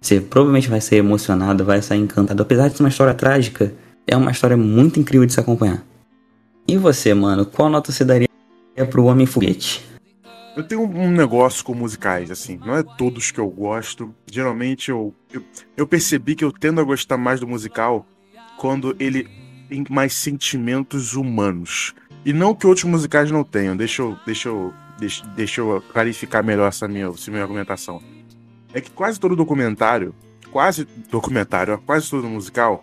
[0.00, 2.40] Você provavelmente vai ser emocionado, vai sair encantado.
[2.40, 3.72] Apesar de ser uma história trágica,
[4.06, 5.84] é uma história muito incrível de se acompanhar.
[6.66, 8.28] E você, mano, qual nota você daria
[8.90, 9.87] pro Homem Foguete?
[10.58, 14.12] Eu tenho um negócio com musicais, assim, não é todos que eu gosto.
[14.28, 15.44] Geralmente eu, eu,
[15.76, 18.04] eu percebi que eu tendo a gostar mais do musical
[18.58, 19.30] quando ele
[19.70, 21.94] em mais sentimentos humanos.
[22.24, 23.76] E não que outros musicais não tenham.
[23.76, 28.02] Deixa eu, deixa eu, deixa, deixa eu clarificar melhor essa minha, essa minha argumentação.
[28.74, 30.12] É que quase todo documentário,
[30.50, 32.82] quase documentário, quase todo musical,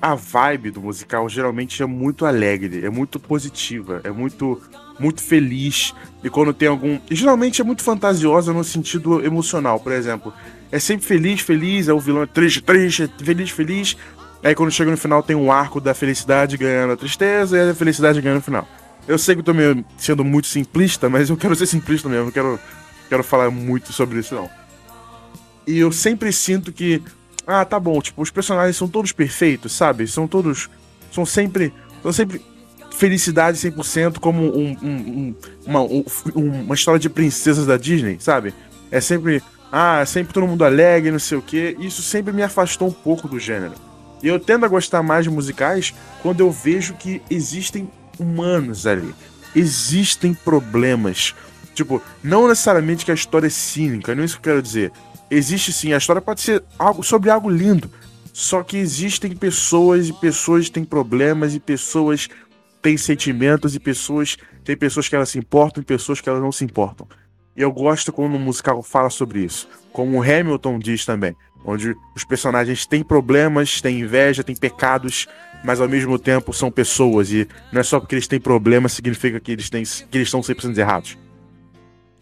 [0.00, 4.60] a vibe do musical geralmente é muito alegre, é muito positiva, é muito
[5.02, 5.92] muito feliz.
[6.22, 10.32] E quando tem algum, e geralmente é muito fantasiosa no sentido emocional, por exemplo,
[10.70, 13.96] é sempre feliz, feliz, é o vilão é triste, triste, feliz, feliz.
[14.42, 17.74] Aí quando chega no final tem um arco da felicidade ganhando a tristeza e a
[17.74, 18.68] felicidade ganhando no final.
[19.06, 22.26] Eu sei que eu tô meio sendo muito simplista, mas eu quero ser simplista mesmo,
[22.26, 22.58] não quero,
[23.08, 24.48] quero falar muito sobre isso não.
[25.66, 27.02] E eu sempre sinto que
[27.46, 30.06] ah, tá bom, tipo, os personagens são todos perfeitos, sabe?
[30.06, 30.70] São todos.
[31.10, 31.72] São sempre.
[32.02, 32.40] São sempre
[33.02, 35.34] felicidade 100% como um, um, um,
[35.66, 36.04] uma, um,
[36.36, 38.54] uma história de princesas da Disney, sabe?
[38.92, 39.42] É sempre.
[39.72, 41.76] Ah, é sempre todo mundo alegre, não sei o quê.
[41.80, 43.72] Isso sempre me afastou um pouco do gênero.
[44.22, 49.12] E eu tendo a gostar mais de musicais quando eu vejo que existem humanos ali.
[49.56, 51.34] Existem problemas.
[51.74, 54.92] Tipo, não necessariamente que a história é cínica, não é isso que eu quero dizer
[55.34, 57.90] existe sim, a história pode ser algo sobre algo lindo.
[58.34, 62.28] Só que existem pessoas e pessoas têm problemas e pessoas
[62.82, 66.52] têm sentimentos e pessoas tem pessoas que elas se importam e pessoas que elas não
[66.52, 67.06] se importam.
[67.56, 71.94] E eu gosto quando um musical fala sobre isso, como o Hamilton diz também, onde
[72.16, 75.28] os personagens têm problemas, têm inveja, têm pecados,
[75.64, 79.38] mas ao mesmo tempo são pessoas e não é só porque eles têm problemas significa
[79.38, 81.18] que eles têm que eles estão 100% errados.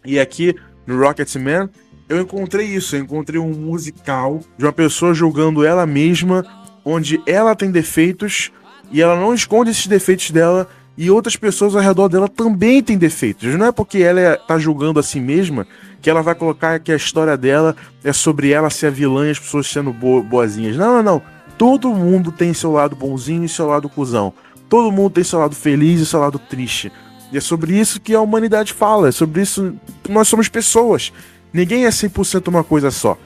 [0.05, 0.55] E aqui
[0.85, 1.69] no Rocketman
[2.09, 6.43] eu encontrei isso, eu encontrei um musical de uma pessoa julgando ela mesma,
[6.83, 8.51] onde ela tem defeitos
[8.91, 10.67] e ela não esconde esses defeitos dela
[10.97, 13.55] e outras pessoas ao redor dela também têm defeitos.
[13.55, 15.65] Não é porque ela tá julgando a si mesma
[16.01, 19.31] que ela vai colocar que a história dela é sobre ela ser a vilã e
[19.31, 20.75] as pessoas sendo bo boazinhas.
[20.75, 21.21] Não, não, não.
[21.57, 24.33] Todo mundo tem seu lado bonzinho e seu lado cuzão.
[24.67, 26.91] Todo mundo tem seu lado feliz e seu lado triste.
[27.31, 29.73] E é sobre isso que a humanidade fala, é sobre isso
[30.09, 31.13] nós somos pessoas.
[31.53, 33.17] Ninguém é 100% uma coisa só.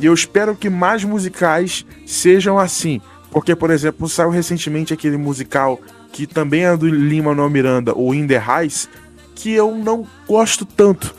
[0.00, 3.00] E eu espero que mais musicais sejam assim.
[3.30, 5.80] Porque, por exemplo, saiu recentemente aquele musical
[6.12, 8.88] que também é do Lima Manuel Miranda, o In The Heights,
[9.34, 11.14] que eu não gosto tanto.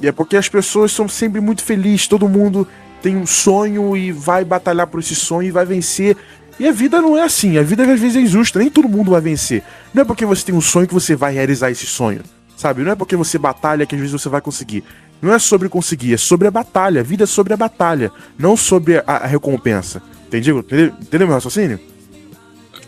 [0.00, 2.66] E é porque as pessoas são sempre muito felizes, todo mundo
[3.02, 6.16] tem um sonho e vai batalhar por esse sonho e vai vencer.
[6.58, 9.10] E a vida não é assim, a vida às vezes é injusta, nem todo mundo
[9.10, 9.62] vai vencer.
[9.92, 12.22] Não é porque você tem um sonho que você vai realizar esse sonho,
[12.56, 12.82] sabe?
[12.82, 14.84] Não é porque você batalha que às vezes você vai conseguir.
[15.20, 17.00] Não é sobre conseguir, é sobre a batalha.
[17.00, 20.02] A vida é sobre a batalha, não sobre a recompensa.
[20.34, 20.58] Entendeu?
[20.58, 21.78] Entendeu, entendeu meu raciocínio?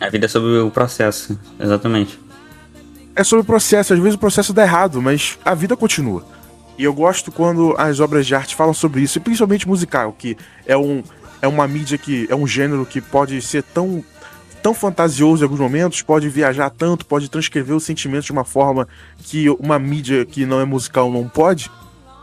[0.00, 2.18] A vida é sobre o processo, exatamente.
[3.14, 6.24] É sobre o processo, às vezes o processo dá errado, mas a vida continua.
[6.76, 10.36] E eu gosto quando as obras de arte falam sobre isso, e principalmente musical, que
[10.66, 11.02] é, um,
[11.40, 12.26] é uma mídia que.
[12.28, 14.04] é um gênero que pode ser tão
[14.62, 18.88] tão fantasioso em alguns momentos, pode viajar tanto, pode transcrever os sentimentos de uma forma
[19.18, 21.70] que uma mídia que não é musical não pode.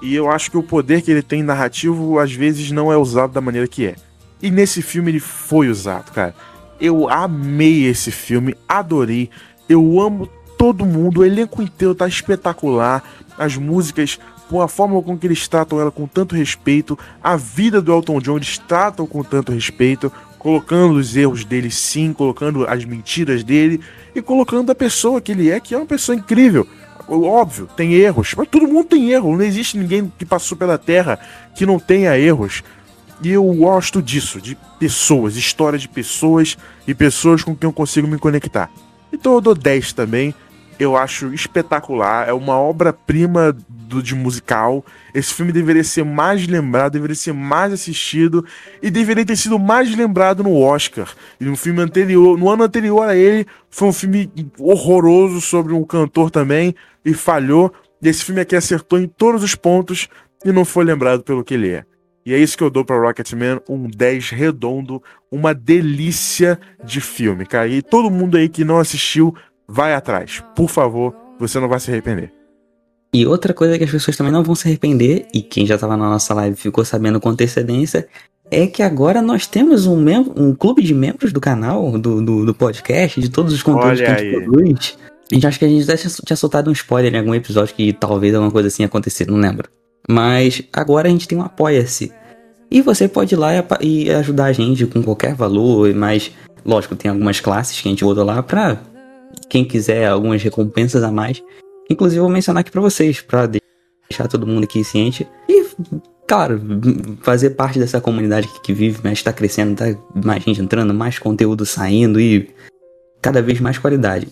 [0.02, 3.32] E eu acho que o poder que ele tem narrativo às vezes não é usado
[3.32, 3.96] da maneira que é.
[4.44, 6.36] E nesse filme ele foi usado, cara.
[6.78, 9.30] Eu amei esse filme, adorei.
[9.70, 10.28] Eu amo
[10.58, 13.02] todo mundo, o elenco inteiro tá espetacular.
[13.38, 14.20] As músicas,
[14.50, 18.20] pô, a forma com que eles tratam ela com tanto respeito, a vida do Elton
[18.20, 23.80] John eles tratam com tanto respeito, colocando os erros dele sim, colocando as mentiras dele
[24.14, 26.68] e colocando a pessoa que ele é, que é uma pessoa incrível.
[27.08, 29.38] Óbvio, tem erros, mas todo mundo tem erro.
[29.38, 31.18] Não existe ninguém que passou pela Terra
[31.56, 32.62] que não tenha erros.
[33.24, 38.06] E eu gosto disso, de pessoas, história de pessoas e pessoas com quem eu consigo
[38.06, 38.70] me conectar.
[39.14, 40.36] Então eu dou 10 também.
[40.78, 43.56] Eu acho espetacular, é uma obra-prima
[44.02, 44.84] de musical.
[45.14, 48.44] Esse filme deveria ser mais lembrado, deveria ser mais assistido
[48.82, 51.08] e deveria ter sido mais lembrado no Oscar.
[51.40, 55.86] E no filme anterior, no ano anterior a ele, foi um filme horroroso sobre um
[55.86, 57.72] cantor também e falhou.
[58.02, 60.10] E esse filme aqui acertou em todos os pontos
[60.44, 61.93] e não foi lembrado pelo que ele é.
[62.26, 65.02] E é isso que eu dou para Rocketman, um 10 redondo,
[65.32, 67.68] uma delícia de filme, cara.
[67.68, 69.36] E todo mundo aí que não assistiu,
[69.68, 70.44] vai atrás.
[70.56, 72.32] Por favor, você não vai se arrepender.
[73.14, 75.96] E outra coisa que as pessoas também não vão se arrepender, e quem já estava
[75.96, 78.08] na nossa live ficou sabendo com antecedência,
[78.50, 80.04] é que agora nós temos um,
[80.36, 84.06] um clube de membros do canal, do, do, do podcast, de todos os conteúdos Olha
[84.06, 84.44] que a gente aí.
[84.44, 84.98] produz.
[85.32, 87.94] A gente acha que a gente já tinha soltado um spoiler em algum episódio que
[87.94, 89.70] talvez alguma coisa assim acontecesse, não lembro.
[90.10, 92.12] Mas agora a gente tem um Apoia-se.
[92.70, 93.52] E você pode ir lá
[93.82, 96.32] e ajudar a gente com qualquer valor, mas
[96.66, 98.82] lógico, tem algumas classes que a gente botou lá pra
[99.50, 101.44] quem quiser algumas recompensas a mais.
[101.90, 105.28] Inclusive, eu vou mencionar aqui para vocês, para deixar todo mundo aqui ciente.
[105.48, 105.66] E,
[106.28, 106.60] claro,
[107.22, 109.86] fazer parte dessa comunidade que vive, mas está crescendo, tá
[110.24, 112.50] mais gente entrando, mais conteúdo saindo e
[113.22, 114.28] cada vez mais qualidade.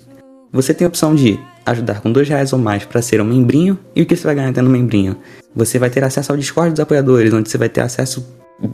[0.52, 3.78] Você tem a opção de ajudar com dois reais ou mais para ser um membrinho.
[3.96, 5.18] E o que você vai ganhar tendo um membrinho?
[5.56, 8.26] Você vai ter acesso ao Discord dos apoiadores, onde você vai ter acesso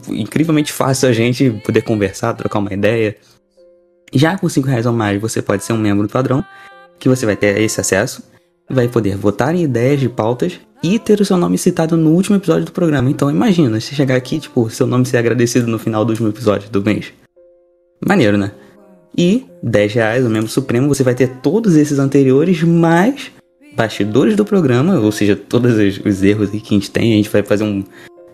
[0.08, 3.16] incrivelmente fácil a gente poder conversar, trocar uma ideia.
[4.12, 6.44] Já com cinco reais ou mais, você pode ser um membro do padrão,
[6.98, 8.22] que você vai ter esse acesso,
[8.68, 12.36] vai poder votar em ideias de pautas e ter o seu nome citado no último
[12.36, 13.10] episódio do programa.
[13.10, 16.70] Então imagina, se chegar aqui, tipo, seu nome ser agradecido no final do último episódio
[16.70, 17.12] do mês.
[18.06, 18.52] Maneiro, né?
[19.16, 23.32] E 10 reais, o membro supremo, você vai ter todos esses anteriores, mais
[23.74, 27.12] bastidores do programa, ou seja, todos os, os erros que a gente tem.
[27.12, 27.84] A gente vai fazer um,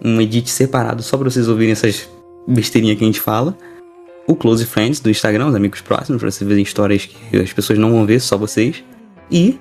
[0.03, 2.09] um edit separado só pra vocês ouvirem essas
[2.47, 3.57] besteirinhas que a gente fala.
[4.27, 7.79] O Close Friends do Instagram, os amigos próximos, pra vocês verem histórias que as pessoas
[7.79, 8.83] não vão ver, só vocês.
[9.31, 9.59] E,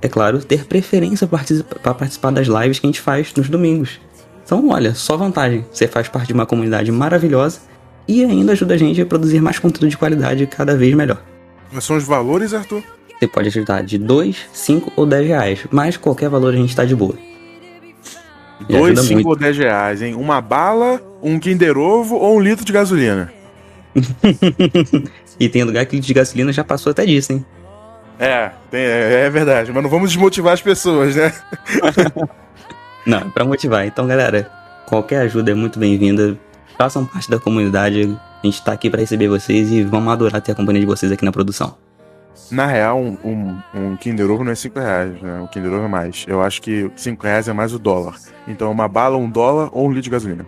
[0.00, 4.00] é claro, ter preferência para participar das lives que a gente faz nos domingos.
[4.42, 5.66] Então, olha, só vantagem.
[5.70, 7.60] Você faz parte de uma comunidade maravilhosa
[8.08, 11.22] e ainda ajuda a gente a produzir mais conteúdo de qualidade cada vez melhor.
[11.70, 12.82] Quais são os valores, Arthur?
[13.18, 16.84] Você pode ajudar de 2, 5 ou 10 reais, mas qualquer valor a gente tá
[16.84, 17.14] de boa.
[18.60, 19.28] E 2, ajuda 5 muito.
[19.28, 20.14] ou 10 reais, hein?
[20.14, 23.32] Uma bala, um Kinder Ovo ou um litro de gasolina?
[25.40, 27.44] e tem lugar que litro de gasolina já passou até disso, hein?
[28.18, 29.72] É, tem- é, é verdade.
[29.72, 31.32] Mas não vamos desmotivar as pessoas, né?
[33.06, 33.86] Não, é pra motivar.
[33.86, 34.50] Então, galera,
[34.88, 36.36] qualquer ajuda é muito bem-vinda.
[36.78, 38.18] Façam parte da comunidade.
[38.42, 41.10] A gente tá aqui pra receber vocês e vamos adorar ter a companhia de vocês
[41.10, 41.76] aqui na produção.
[42.50, 45.40] Na real, um, um, um Kinder Ovo não é 5 reais, né?
[45.40, 46.24] Um Kinder Ovo é mais.
[46.28, 48.14] Eu acho que 5 reais é mais o dólar.
[48.46, 50.46] Então, uma bala, um dólar ou um litro de gasolina.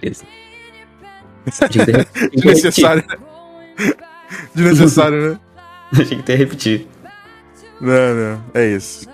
[0.00, 0.24] Beleza?
[1.44, 3.16] Ter Desnecessário, né?
[4.54, 5.38] Desnecessário, né?
[5.92, 6.06] repetido.
[6.06, 6.88] Tinha que ter repetir.
[7.80, 8.44] Não, não.
[8.54, 9.11] É isso.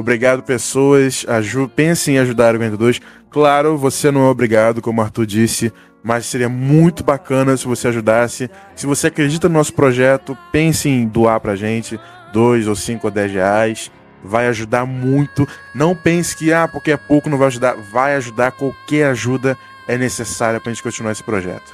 [0.00, 1.24] Obrigado, pessoas.
[1.28, 3.00] Aju Pensem em ajudar o 42.
[3.30, 5.72] Claro, você não é obrigado, como o Arthur disse,
[6.02, 8.50] mas seria muito bacana se você ajudasse.
[8.74, 11.98] Se você acredita no nosso projeto, pense em doar pra gente.
[12.32, 13.90] Dois ou cinco ou dez reais.
[14.24, 15.46] Vai ajudar muito.
[15.74, 17.76] Não pense que, ah, porque é pouco, não vai ajudar.
[17.76, 18.52] Vai ajudar.
[18.52, 19.56] Qualquer ajuda
[19.88, 21.72] é necessária pra gente continuar esse projeto.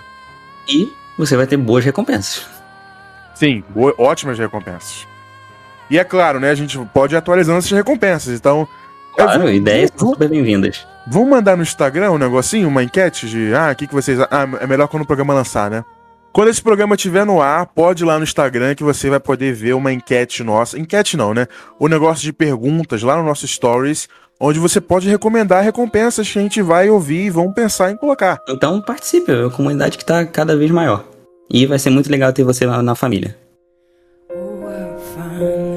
[0.68, 2.46] E você vai ter boas recompensas.
[3.34, 5.06] Sim, boa- ótimas recompensas.
[5.90, 6.50] E é claro, né?
[6.50, 8.34] A gente pode ir atualizando essas recompensas.
[8.38, 8.66] Então,
[9.16, 10.86] Claro, vamos- ideias são vamos- super bem-vindas.
[11.06, 14.18] Vamos mandar no Instagram um negocinho, uma enquete de ah, o que, que vocês.
[14.20, 15.84] Ah, é melhor quando o programa lançar, né?
[16.32, 19.54] Quando esse programa estiver no ar, pode ir lá no Instagram que você vai poder
[19.54, 20.78] ver uma enquete nossa.
[20.78, 21.46] Enquete não, né?
[21.78, 24.06] O negócio de perguntas lá no nosso Stories,
[24.38, 28.38] onde você pode recomendar recompensas que a gente vai ouvir e vamos pensar em colocar.
[28.50, 31.04] Então participe, é uma comunidade que tá cada vez maior.
[31.48, 33.34] E vai ser muito legal ter você lá na família.
[34.28, 35.75] Oh,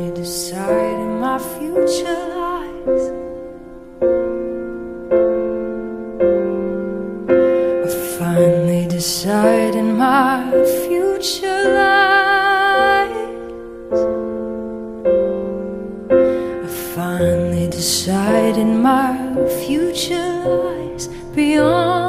[8.99, 10.51] decided my
[10.83, 13.15] future lies.
[16.11, 19.15] I finally decided my
[19.63, 22.08] future lies beyond